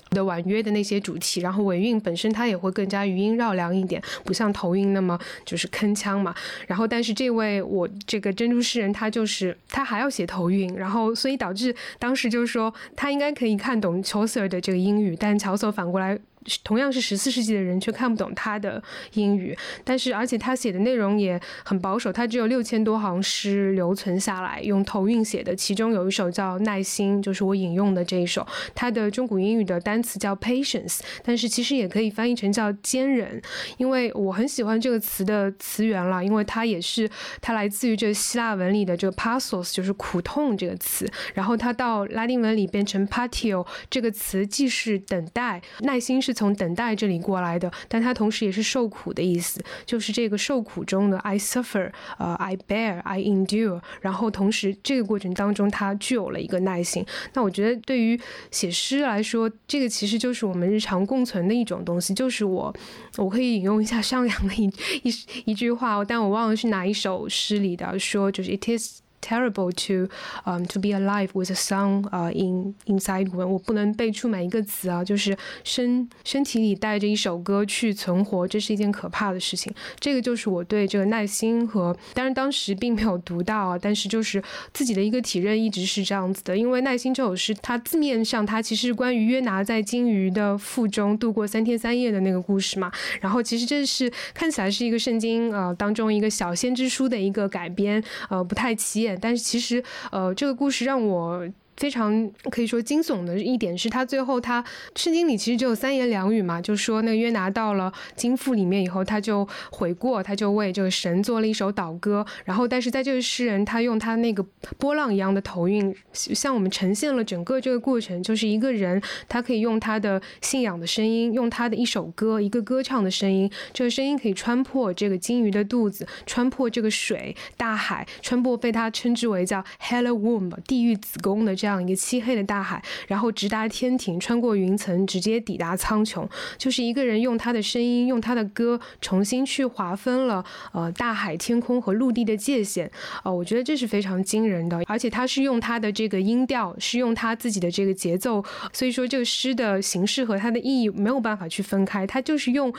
[0.10, 6.34] 的婉约的那些主题，然后尾韵本身它也会更加余音绕梁一点，不像头韵那么就是铿锵嘛。
[6.66, 16.18] 然后，但是这位我这个珍珠诗人他就是他还要写头韵，然后所以导致当时就是说他应该可以看懂乔瑟的这个英语，但乔瑟反过来。
[16.64, 18.82] 同样是十四世纪的人，却看不懂他的
[19.14, 19.58] 英语。
[19.84, 25.56] 但是，而且他写的内容也很保守，他只有六千多行诗留存下来，用头韵写的。
[25.56, 28.46] 其中有一首叫《耐心》，就是我引用的这一首。
[28.76, 33.42] 它的中古英语的单词叫 patience，但是其实也可以翻译成叫坚忍。
[33.78, 37.10] 因为我很喜欢这个词的词源了，因为它也是
[37.42, 41.10] 它来自于这希腊文里的这个 pathos，就是苦痛这个词。
[41.34, 46.33] 然后它到拉丁文里变成 patio 这个词，既是等待，耐心是。
[46.34, 57.06] 从等待这里过来的，但它同时也是受苦的意思，就是这个受苦中的 I suffer，呃，I bear，I endure，然后同时这个过程当中，它具有了一个耐心。
[57.34, 58.20] 那我觉得对于
[58.50, 62.74] 写诗来说，这个其实就是我们日常共存的一种东西，就是我，
[63.18, 64.66] 我可以引用一下上扬的一
[65.04, 65.14] 一
[65.52, 69.03] 一句话，但我忘了是哪一首诗里的，说就是 It is。
[69.24, 70.10] Terrible to,
[70.46, 79.74] um, to be alive with a song, uh, in inside 我我不能背出每一个词啊，就是身身体里带着一首歌去存活，这是一件可怕的事情。
[79.98, 84.44] 这个就是我对这个耐心和，当然当时并没有读到啊，但是就是
[84.74, 86.58] 自己的一个体认一直是这样子的。
[86.58, 92.92] 因为耐心这首诗，它字面上它其实是关于约拿在鲸鱼的腹中度过三天三夜的那个故事嘛。
[93.22, 99.13] 然后其实这是看起来是一个圣经呃当中一个小先知书的一个改编，呃不太起眼。
[99.20, 101.48] 但是其实，呃，这个故事让我。
[101.78, 104.64] 非常可以说惊悚的一点是，他最后他
[104.96, 112.24] 圣经里其实只有三言两语嘛，就说那个约拿到了金腹里面以后，他就悔过，他就为这个神做了一首祷歌。
[112.46, 114.46] 然后，但是在这个诗人他用他那个
[114.78, 131.56] 波浪一样的头韵，向我们呈现了整个这个过程，就是一个人他可以用他的信仰的声音，用他的一首歌，一个歌唱的声音，这个声音可以穿破这个金鱼的肚子，穿破这个水大海，穿破被他称之为叫 hello Womb 地狱子宫的。
[131.64, 136.28] 这样一个漆黑的大海，然后直达天庭，穿过云层，直接抵达苍穹。
[136.58, 140.44] 就是一个人用他的声音，用他的歌，重新去划分了
[140.74, 142.92] 呃大海、天空和陆地的界限。
[143.24, 144.82] 呃，我觉得这是非常惊人的。
[144.88, 148.44] 而且他是用他的这个音调，是用他自己的这个节奏，
[148.74, 152.06] 所以说这个诗的形式和它的意义没有办法去分开。
[152.06, 152.74] 他就是用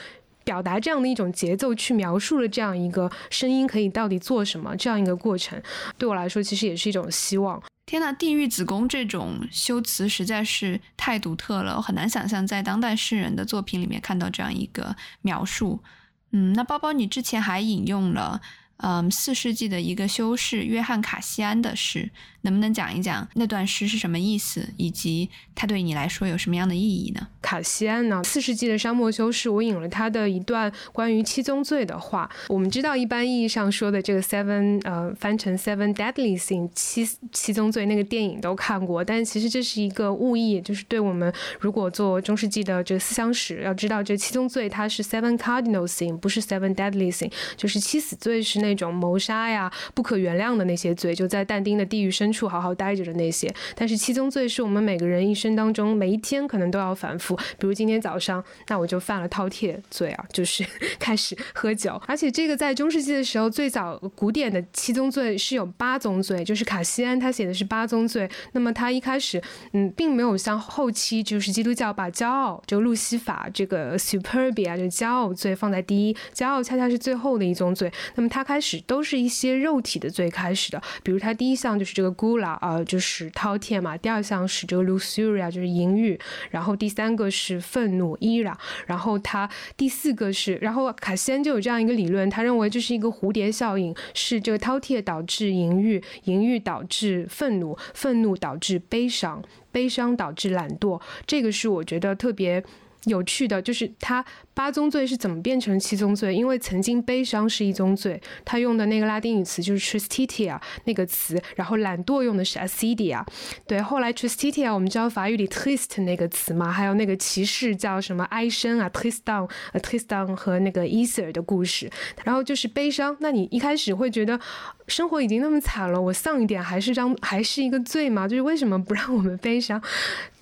[0.44, 5.58] 表达这样的一种节奏去描述了这样一个声音可以到底做什么这样一个过程。
[5.96, 7.62] 对我来说，其实也是一种希望。
[7.86, 15.82] 天呐，地狱子宫这种修辞实在是太独特了，我很难想象在当代诗人的作品里面看到这样一个描述。
[16.30, 18.40] 嗯，那包包，你之前还引用了。
[18.86, 22.10] 嗯，四世纪的一个修士约翰卡西安的诗，
[22.42, 27.28] 能不能讲一讲那段诗是什么意思，以及它对你来说有什么样的意义呢？
[27.40, 28.22] 卡西安呢？
[28.22, 32.28] 四世纪的沙漠修士，我引了他的一段关于七宗罪的话。
[32.48, 48.60] 我们知道，一般意义上说的这个 seven，呃，翻成 seven deadly sin，七七宗罪，那个电影都看过，但其实这是一个误译，就是对我们如果做中世纪的这个思想史，要知道这七宗罪它是 seven cardinal sin，不是 seven deadly sin，就是七死罪是。
[48.60, 53.52] 那种谋杀呀，不可原谅的那些罪，就在但丁的地狱深处好好待着的那些。
[53.74, 57.36] 但是七宗罪是我们每个人一生当中每一天可能都要反复。
[57.58, 60.64] 比如今天早上，那我就犯了饕餮罪啊，就是
[60.98, 62.00] 开始喝酒。
[62.06, 68.28] 而且这个在中世纪的时候，最早古典的七宗罪是有八宗罪，就是卡西安他写的是八宗罪。
[68.52, 77.92] 那么他一开始，嗯，并没有像后期就是基督教把骄傲，就路西法这个 superbia 就骄傲罪放在第一，骄傲恰恰是最后的一宗罪。
[78.14, 86.16] 那么他开开始都是一些肉体的最开始的，比如他第一项就是这个 gula 啊，就是饕餮嘛；第二项是这个 luxuria，就是淫欲；
[86.50, 88.54] 然后第三个是愤怒 ira，
[88.86, 99.42] 然后他第四个是，然后卡西安就有这样一个理论，他认为这是一个蝴蝶效应，是这个饕餮导致淫欲，淫欲导致愤怒，愤怒导致悲伤，
[99.72, 101.00] 悲伤导致懒惰。
[101.26, 102.62] 这个是我觉得特别。
[103.06, 104.24] 有趣的就是他
[104.54, 106.34] 八宗罪是怎么变成七宗罪？
[106.34, 113.24] 因为曾经悲伤是一宗罪，他用的那个拉丁语词就是 tristitia 那个词，然后懒惰用的是 acidia。
[113.66, 121.90] 对，后来 tristitia 我们知道法语里 trist 那个词嘛，还有那个骑士叫什么哀声啊，tristan，呃 tristan 和那个 Easter 的故事，
[122.24, 123.16] 然后就是悲伤。
[123.20, 124.38] 那你一开始会觉得
[124.86, 128.26] 生活已经那么惨了，我丧一点还是张还是一个罪吗？
[128.28, 129.82] 就是为什么不让我们悲伤？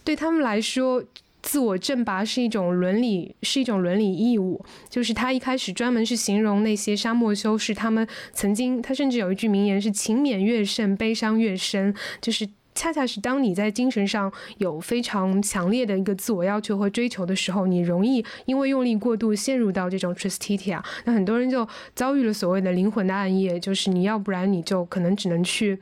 [0.05, 1.03] 对他们来说。
[1.43, 4.65] 自我正拔是一种伦理，是一种伦理义务。
[4.89, 11.93] 就是他一开始专门是形容那些沙漠修士，他们曾经，他甚至有一句名言是“勤勉越甚，悲伤越深”。
[12.23, 20.83] 就是恰恰是当你在精神上有非常强烈的一个自我要求和追求的时候，你容易因为用力过度陷入到这种 tristitia。
[21.05, 25.79] 那很多人就遭遇了所谓的灵魂的暗夜，就是你要不然你就可能只能去。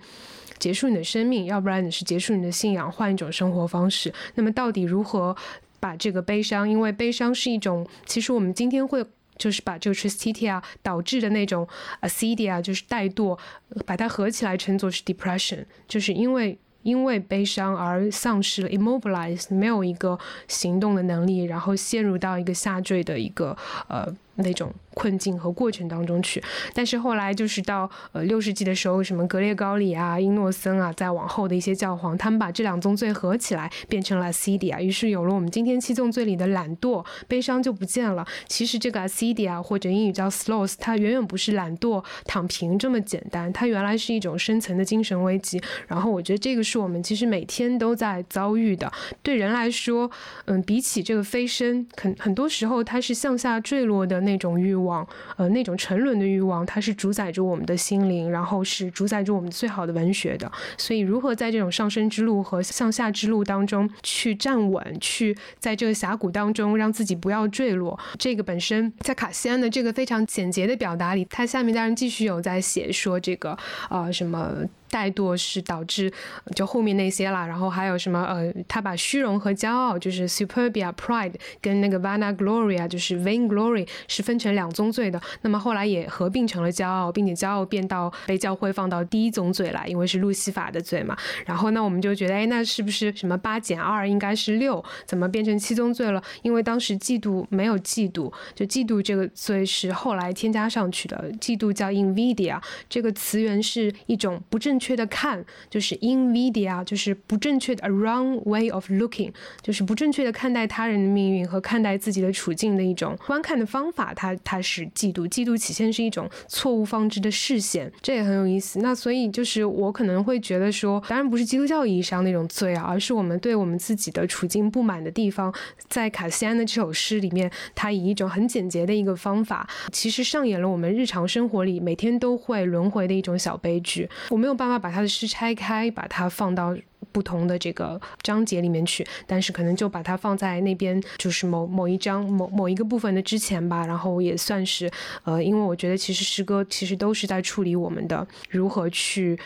[0.61, 4.12] 结束你的生命，要不然你是结束你的信仰，换一种生活方式。
[4.36, 5.34] 那么到底如何
[5.80, 6.68] 把这个悲伤？
[6.68, 9.04] 因为悲伤是一种，其实我们今天会
[9.38, 11.66] 就是把这个 tristitia 导致的那种
[12.02, 13.38] acedia 就是怠惰，
[13.86, 23.56] 把它合起来称作是 depression，就是因为因为悲伤而丧失了 immobilized，没有一个行动的能力，然后陷入到一个下坠的一个
[23.88, 24.06] 呃
[24.37, 26.43] 那种困境和过程当中去。
[26.74, 38.26] 但是后来就是到呃六世纪的时候，什么格列高里啊、英诺森啊，再往后的一些教皇，他们把这两宗罪合起来变成了 CEDIA 于是有了我们今天七宗罪里的懒惰、悲伤就不见了。
[38.47, 45.61] 其实这个 Acedia 或者英语叫 Sloth，它远远不是懒惰、躺平这么简单，它原来是一种深层的精神危机。
[45.87, 48.91] 然后我觉得这个是我们其实每天都在遭遇的。
[49.22, 50.11] 对人来说，
[50.47, 55.06] 嗯，比起这个飞升，很很多时候它是向下坠落的那种欲望，
[55.36, 60.50] 呃，那种沉沦的欲望，它是主宰着我们的心灵，然后是主宰着我们最好的文学的。
[60.76, 73.56] 所以，如何在这种上升之路和向下之路当中去站稳，去在这个峡谷当中让自己不要坠落，这个本身在卡西安的这个非常简洁的表达里，他下面当然继续有在写说这个，
[73.88, 74.64] 呃，什么。
[74.91, 76.12] 怠惰是导致
[76.55, 85.20] 就后面那些啦，然后还有什么呃，他把虚荣和骄傲，就是 superbia pride，跟那个 vana gloria，就是 vain glory，是分成两宗罪的。
[85.43, 91.16] 那么后来也合并成了骄傲，并且骄傲变到被教会放到第一宗罪来，因为是路西法的罪嘛。
[91.47, 94.84] 然后那我们就觉得，哎，那是不是什么八减二应该是六？
[95.07, 96.20] 怎么变成七宗罪了？
[96.43, 101.30] 因为当时嫉妒没有嫉妒，就嫉妒这个罪是后来添加上去的。
[101.41, 104.80] 嫉妒叫 invidia，这个词源是一种不正。
[104.81, 114.14] 确的看就是 invidia，就是不正确的 a wrong way of looking，就是不正确的看待他人的命运和看待自己的处境的一种观看的方法。
[114.14, 118.81] 它它是嫉妒，嫉妒起先是一种错误放置的视线，这也很有意思。
[118.81, 125.55] 那所以就是我可能会觉得说，当然不是基督教意义上那种罪啊，而是我们对我们自己的处境不满的地方，
[125.89, 134.09] 在卡西安的这首诗里面，他以一种很简洁的一个方法，其实上演了我们日常生活里每天都会轮回的一种小悲剧。
[134.31, 134.69] 我没有办法。
[134.78, 136.76] 把他的诗拆开，把它放到
[137.12, 143.86] 不同的这个章节里面去，但是可能就把它放在那边，就是某某一章某某一个部分的之前吧。
[143.86, 144.90] 然后也算是，
[145.24, 149.38] 呃，因为我觉得其实诗歌其实都是在处理我们的如何去。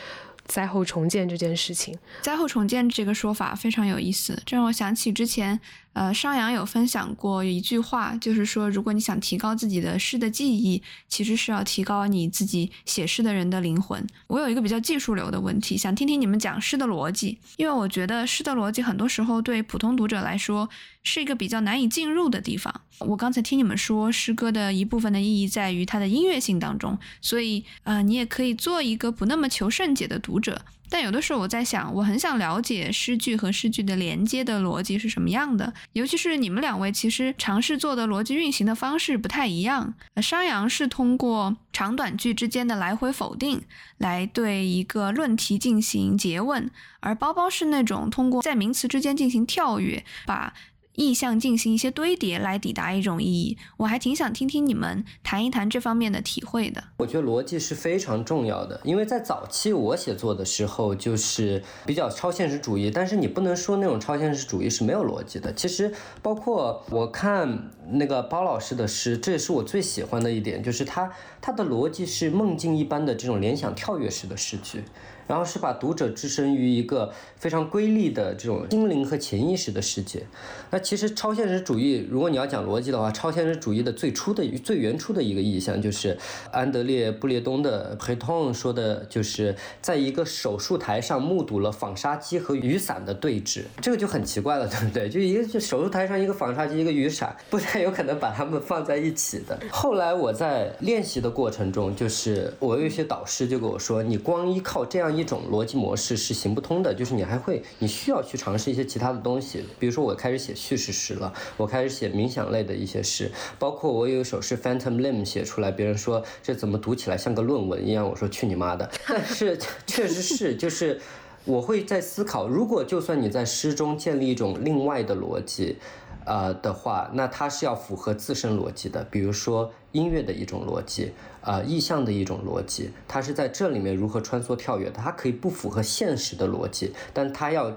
[0.47, 5.59] 灾后重建这件事情，灾后重建这个说法非常有意思，这让我想起之前，
[5.95, 14.07] 呃，商阳有分享过一句话，就是说，如果你想提高自己的诗的记忆，其实是要提高你自己写诗的人的灵魂。
[14.27, 20.69] 我有一个比较技术流的问题，想听听你们讲诗的逻辑，因为我觉得诗的逻辑很多时候对普通读者来说。
[21.07, 22.81] 是一个比较难以进入的地方。
[23.01, 30.63] 我刚才听你们说，诗歌的一部分的意义在于它的音乐性当中，所以呃，你也可以做一个不那么求甚解的读者。
[30.91, 39.95] 但有的时候我在想，我很想了解诗句和诗句的连接的逻辑是什么样的，尤其是你们两位其实尝试做的逻辑运行的方式不太一样。
[40.23, 43.63] 商鞅是通过长短句之间的来回否定
[43.99, 46.71] 来对一个论题进行诘问，
[47.01, 50.55] 而包包是那种通过在名词之间进行跳跃，把。
[50.95, 56.85] 意象进行一些堆叠来抵达一种意义，我还挺想听听你们谈一谈这方面的体会的。
[56.99, 65.53] 我觉得逻辑是非常重要的，因为在早期我写作的时候就是比较超现实主义，但是你不能说那种超现实主义是没有逻辑的。
[65.53, 65.93] 其实
[66.23, 74.85] 包括我看那个包老师的诗，这也是我最喜欢的一点，就是他他的逻辑是梦境一般的这种联想跳跃式的诗句。
[75.27, 80.27] 然后是把读者置身于一个非常瑰丽的这种心灵和潜意识的世界。
[80.71, 86.19] 那其实超现实主义，如果你要讲逻辑的话，超现实主义的最初的、最原初的一个意象，就是
[86.51, 93.63] 安德烈·布列东的《黑通》说的，就是在一个手术台上目睹了纺纱机和雨伞的对峙。
[93.81, 95.09] 这个就很奇怪了，对不对？
[95.09, 99.59] 就一个就手术台上一个纺纱机，一个雨伞，不太有可能把它们放在一起的。
[99.71, 105.14] 后来我在练习的过程中，就是我有一些导师就跟我说，你光依靠这样。
[105.17, 109.65] 一种逻辑模式是行不通的，就是你还会，你需要去尝试一些其他的东西。
[109.79, 118.91] 比如说，我开始写叙事诗了，我开始写冥想类的一些诗，包括我有一首诗《Phantom Lim》写出来，别人说这怎么读起来像个论文一样，我说去你妈的！
[119.09, 121.01] 但是确实是，就是
[121.45, 125.79] 我会在思考，如果就算你在诗中建立一种另外的逻辑。
[126.27, 131.13] 呃的话，那它是要符合自身逻辑的，比如说音乐的一种逻辑，
[131.45, 137.71] 呃，意象的一种逻辑，它是在这里面如何穿梭跳跃的，它可以不符合现实的逻辑，但它要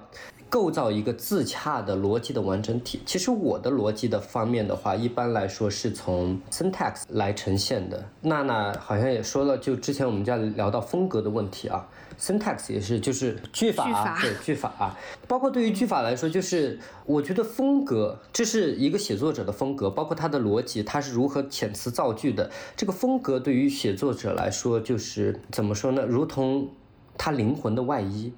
[0.49, 3.01] 构造一个自洽的逻辑的完整体。
[3.05, 8.05] 其实我的逻辑的方面的话，一般来说是从 syntax 来呈现的。
[8.21, 11.85] 娜娜好像也说了，就之前我们在聊到风格的问题啊。
[12.19, 14.95] Syntax 也是，就是句法，对句法，
[15.27, 26.03] 包括对于句法来说，就是我觉得风格，这是一个写作者的风格，包括他的逻辑，他是如何遣词造句的，这个风格对于写作者来说，就是怎么说呢？
[26.05, 26.69] 如同
[27.17, 28.33] 他灵魂的外衣，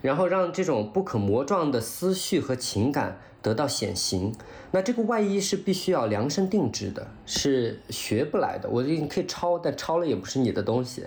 [0.00, 4.32] 然后让这种不可磨撞的思绪和情感得到显形。
[4.70, 8.68] 那这个外衣是必须要量身定制的，是学不来的。
[8.68, 11.04] 我你可以抄，但抄了也不是你的东西。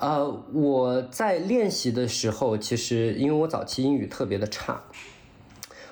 [0.00, 4.82] 呃，我在练习的时候，其实因为我早期英语特别的差，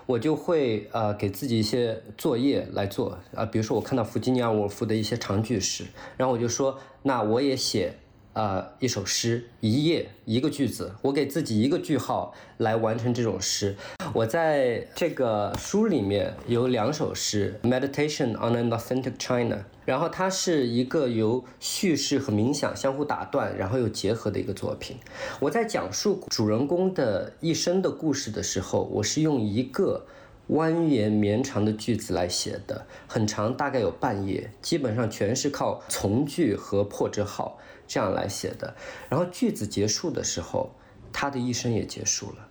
[0.07, 5.85] 我就会呃给自己一些作业来做啊，比如说我看到弗吉尼亚·沃夫的一些长句式，
[6.17, 7.95] 然后我就说，那我也写。
[8.37, 13.75] 呃，一首诗，一页一个句子，我给自己一个句号来完成这种诗。
[14.13, 19.57] 我在这个书里面有两首诗，《Meditation on an Authentic China》，
[19.87, 24.99] 然后它是一个由叙事和冥想相互打断，然后又结合的一个作品。
[25.41, 30.05] 我在讲述主人公的一生的故事的时候，我是用一个
[30.51, 37.59] 蜿蜒绵长的句子来写的，很长，大概有半页，基本上全是靠从句和破折号。
[37.87, 38.75] 这样来写的，
[39.09, 40.71] 然后句子结束的时候，
[41.13, 42.49] 他的一生也结束了。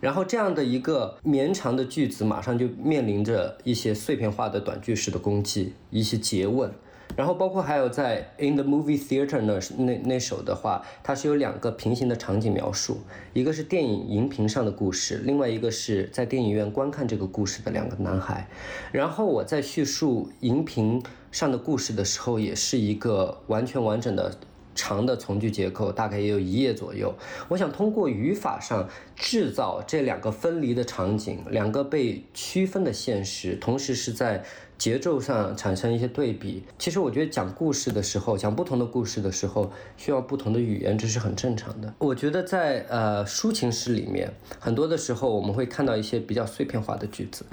[0.00, 6.72] 然后这样的一个绵长的句子，马上就面临着一些碎片化的短句式的攻击，一些诘问。
[7.16, 12.98] 然后包括还有在《In the Movie Theater》那那那首的话，它是有两个平行的场景描述，
[13.32, 18.48] 一个是电影荧屏上的故事，另外一个是在电影院观看这个故事的两个男孩。
[18.92, 21.02] 然后我在叙述荧屏
[21.32, 24.38] 上的故事的时候，也是一个完全完整的。
[24.78, 27.12] 长的从句结构大概也有一页左右。
[27.48, 34.44] 我想通过语法上制造这两个分离的场景，两个被区分的现实，同时是在
[34.78, 36.62] 节奏上产生一些对比。
[36.78, 41.92] 其实我觉得讲故事的时候，讲不同的故事的时候，需要不同的语言，这是很正常的。
[41.98, 47.44] 我觉得在呃抒情诗里面，很多的时候我们会看到一些比较碎片化的句子。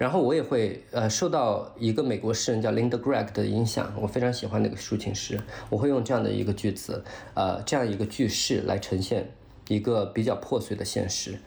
[0.00, 5.38] 然后我也会呃受到一个美国诗人叫 Linda Gregg 的影响，我非常喜欢那个抒情诗。
[5.68, 7.04] 我会用这样的一个句子，
[7.34, 9.30] 呃，这样一个句式来呈现
[9.68, 11.38] 一个比较破碎的现实。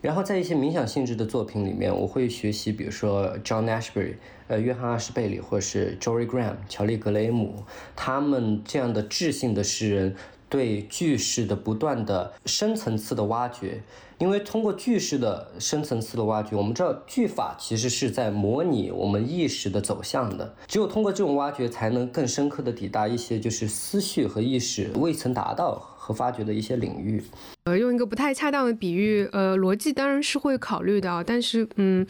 [0.00, 4.14] 然后在一些冥想性质的作品里面，我会学习，比如说 John Ashbery，
[4.48, 7.62] 呃，约翰阿什贝里，或者是 Jory Graham，乔利格雷姆，
[7.94, 10.16] 他们这样的智性的诗人
[10.50, 13.82] 对句式的不断的深层次的挖掘。
[14.18, 20.54] 因为通过句式的深层次的挖掘，我们知道句法其实是在模拟我们意识的走向的。
[20.66, 27.24] 只有通过这种挖掘，才能更深刻的抵达一些就是思绪和意识未曾达到和发掘的一些领域。
[27.64, 32.06] 呃，用一个不太恰当的比喻，呃，逻辑当然是会考虑的，但是，嗯。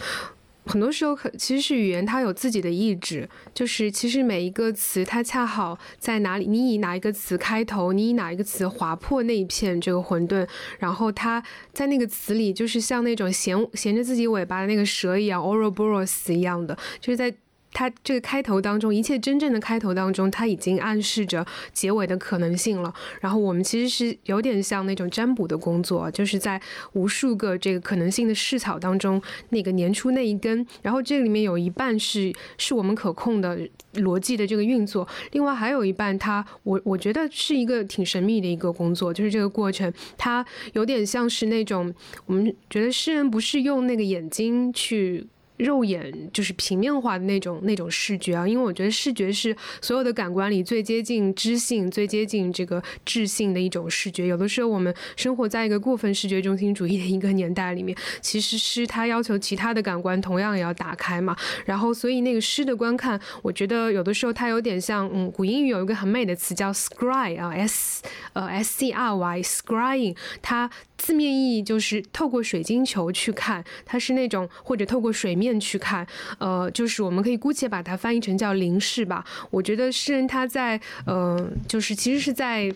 [0.70, 10.46] 很多时候，可其实是语言它有自己的意志，就是其实每一个词它恰好在哪里，你以哪一个词开头，你以哪一个词划破那一片这个混沌，
[10.78, 11.42] 然后它
[11.72, 17.34] 在那个词里就是像那种衔衔着自己尾巴的那个蛇一样，Ouroboros 一样的，就是在。
[17.72, 22.92] 它这个开头当中，一切真正的开头当中，它已经暗示着结尾的可能性了。
[23.20, 26.60] 然后我们其实是有点像那种占卜的工作，就是在
[26.92, 29.20] 无数个这个可能性的试草当中，
[29.50, 30.66] 那个年初那一根。
[30.82, 33.58] 然后这里面有一半是是我们可控的
[33.94, 41.94] 逻辑的这个运作，另外还有一半，它我我觉得是一个挺神秘的一个工作，就是这个过程，它有点像是那种
[42.26, 45.26] 我们觉得诗人不是用那个眼睛去。
[45.60, 54.26] 肉眼就是平面化的那种那种视觉啊，因为我觉得视觉是所有的感官里最接近知性、最接近这个智性的一种视觉。
[54.26, 61.36] 有的时候我们生活在一个过分视觉中心主义的一个年代里面，其实诗它要求其他的感官同样也要打开嘛。
[61.64, 70.70] 然后所以那个诗的观看，我觉得有的时候它有点像，嗯，古英语有一个很美的词叫 scry 啊，s 呃 s c r y scrying，它。
[71.00, 76.06] 字面意义就是透过水晶球去看，它是那种或者透过水面去看，
[76.38, 79.24] 呃，就是我们可以姑且把它翻译成叫凝视吧。
[79.50, 82.70] 我觉得诗人他在，呃，就是其实是在，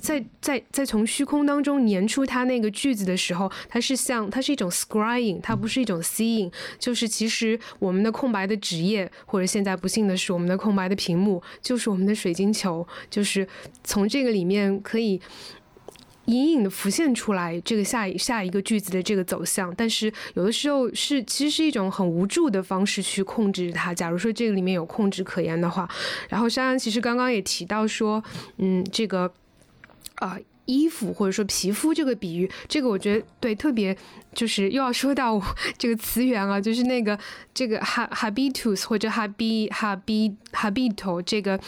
[0.00, 13.46] 在在在从虚空当中粘出他那个句子的时候，它是像它是一种 scrying，它不是一种 seeing，就是其实我们的空白的纸页，或者现在不幸的是我们的空白的屏幕，就是我们的水晶球，就是
[13.84, 15.20] 从这个里面可以。
[16.30, 23.92] 隐隐的浮现出来，这个下下一个句子的这个走向，但是有的时候是其实是一种很无助的方式去控制它。
[23.92, 25.88] 假如说这个里面有控制可言的话，
[26.28, 28.22] 然后珊珊其实刚刚也提到说，
[28.58, 29.32] 嗯，这个
[30.16, 30.38] 啊
[30.70, 33.96] 衣服或者说皮肤这个比喻，这个我觉得对特别。
[34.32, 35.42] 就是又要说到
[35.76, 37.18] 这个词源啊，就是那个
[37.52, 41.58] 这个 habitus 或者 habit habit habito 这个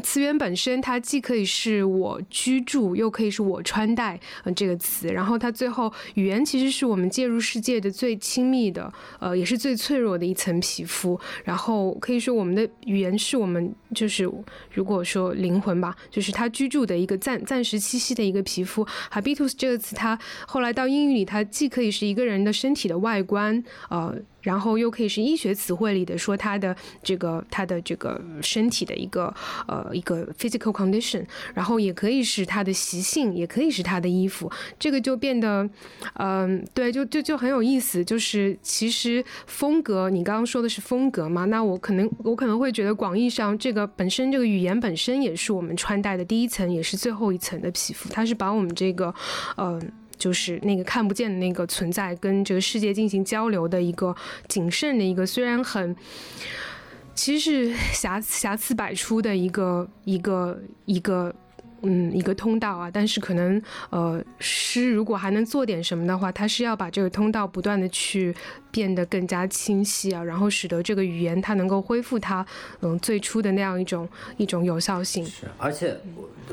[0.00, 4.20] 词源本身，它既可以是我居住，又可以是我穿戴
[4.54, 5.08] 这个词。
[5.08, 11.18] 然后它最后语言其实是我们介入世界的最亲密的，呃，也是最脆弱的一层皮肤。
[11.42, 14.22] 然后可以说我们的语言是我们就是
[14.70, 18.86] 如果说灵魂吧，就是它居住的一个暂暂时栖息的一个皮肤。
[19.12, 20.16] habitus 这个词，它
[20.46, 24.14] 后来到英语里，它既可以是一个人的身体的外观，呃，
[24.44, 29.34] 然后又可以是医学词汇里的说他的这个他的这个身体的一个
[29.66, 34.48] 呃一个 physical condition，然后也可以是他的习性，也可以是他的衣服，
[34.78, 35.68] 这个就变得
[36.14, 38.04] 嗯对，就就就很有意思。
[38.04, 41.46] 就是其实风格，你刚刚说的是风格嘛？
[41.46, 49.14] 那我可能我可能会觉得广义上这个本身这个语言本身也是我们穿戴的第一层，也是最后一层的皮肤，它是把我们这个
[49.56, 49.90] 嗯。
[50.16, 54.14] 就是那个看不见的那个存在，跟这个世界进行交流的一个
[54.48, 55.94] 谨慎的一个，虽然很，
[57.14, 61.34] 其实是瑕瑕疵百出的一个一个一个，
[61.82, 62.90] 嗯，一个通道啊。
[62.90, 63.60] 但是可能，
[63.90, 68.34] 呃，诗如果还能做点什么的话，它是要把这个通道不断的去
[68.70, 72.44] 变得更加清晰啊，然后使得这个语言它能够恢复它，
[72.80, 75.24] 嗯，最初的那样一种一种有效性。
[75.24, 75.96] 是，而且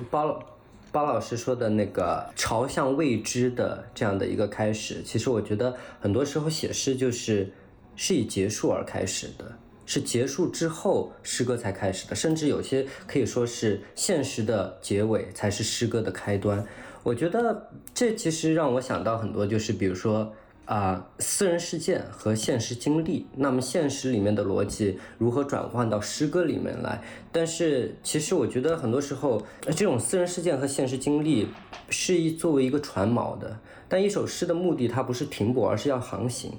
[0.10, 0.46] 包了。
[0.92, 7.52] 包老师说的那个朝向未知的这样的一个开始，其实我觉得很多时候写诗就是
[7.96, 9.52] 是以结束而开始的，
[9.86, 16.66] 是结束之后诗歌才开始的，甚至有些可以说是现实的结尾才是诗歌的开端。
[17.04, 20.34] 我觉得这其实让我想到很多，就是比如说。
[20.66, 27.02] 啊，私人事件和现实经历，那么现实里面的逻辑如何转换到诗歌里面来？
[27.30, 31.50] 但是其实我觉得很多时候，这种私人事件和现实经历
[31.90, 33.60] 是一作为一个船锚的。
[33.90, 36.54] 但一首诗的目的，它不是停泊，而是要航行。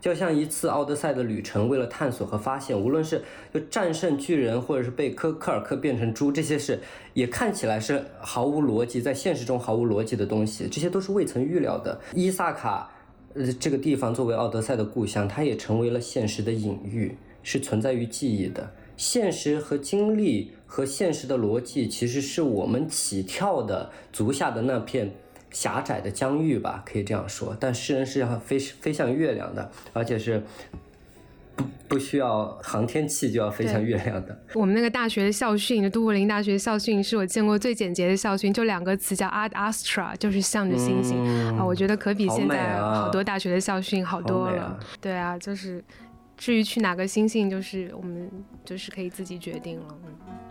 [0.00, 3.22] 就像一次奥德赛的旅程，为了探索和发现，无论是
[3.52, 6.80] 就战胜巨人，或者是被科科尔克变成猪，这些事
[7.12, 12.00] 也看起来是毫无逻辑，在现实中毫无逻辑的东西，这些都是未曾预料的。
[12.14, 12.90] 伊萨卡。
[13.34, 18.72] 呃，这个地方作为奥德赛的故乡，它也成为了现实的隐喻，是存在于记忆的。
[18.96, 25.14] 现实和经历和现实的逻辑，其实是我们起跳的足下的那片
[25.50, 27.56] 狭窄的疆域吧，可以这样说。
[27.58, 30.42] 但诗人是要飞飞向月亮的，而且是。
[31.88, 34.38] 不需要航天器就要飞向月亮的。
[34.54, 41.24] 我们那个大学的校训，就都柏林大学校训，是我见过最简洁的校训，就两个词，叫 Ad Astra，就是向着星星
[41.56, 41.64] 啊。
[41.64, 44.78] 我觉得可比现在好多大学的校训好多了。
[45.00, 45.82] 对啊，就是
[46.36, 48.30] 至于去哪个星星，就是我们
[48.64, 49.98] 就是可以自己决定了。
[50.06, 50.49] 嗯。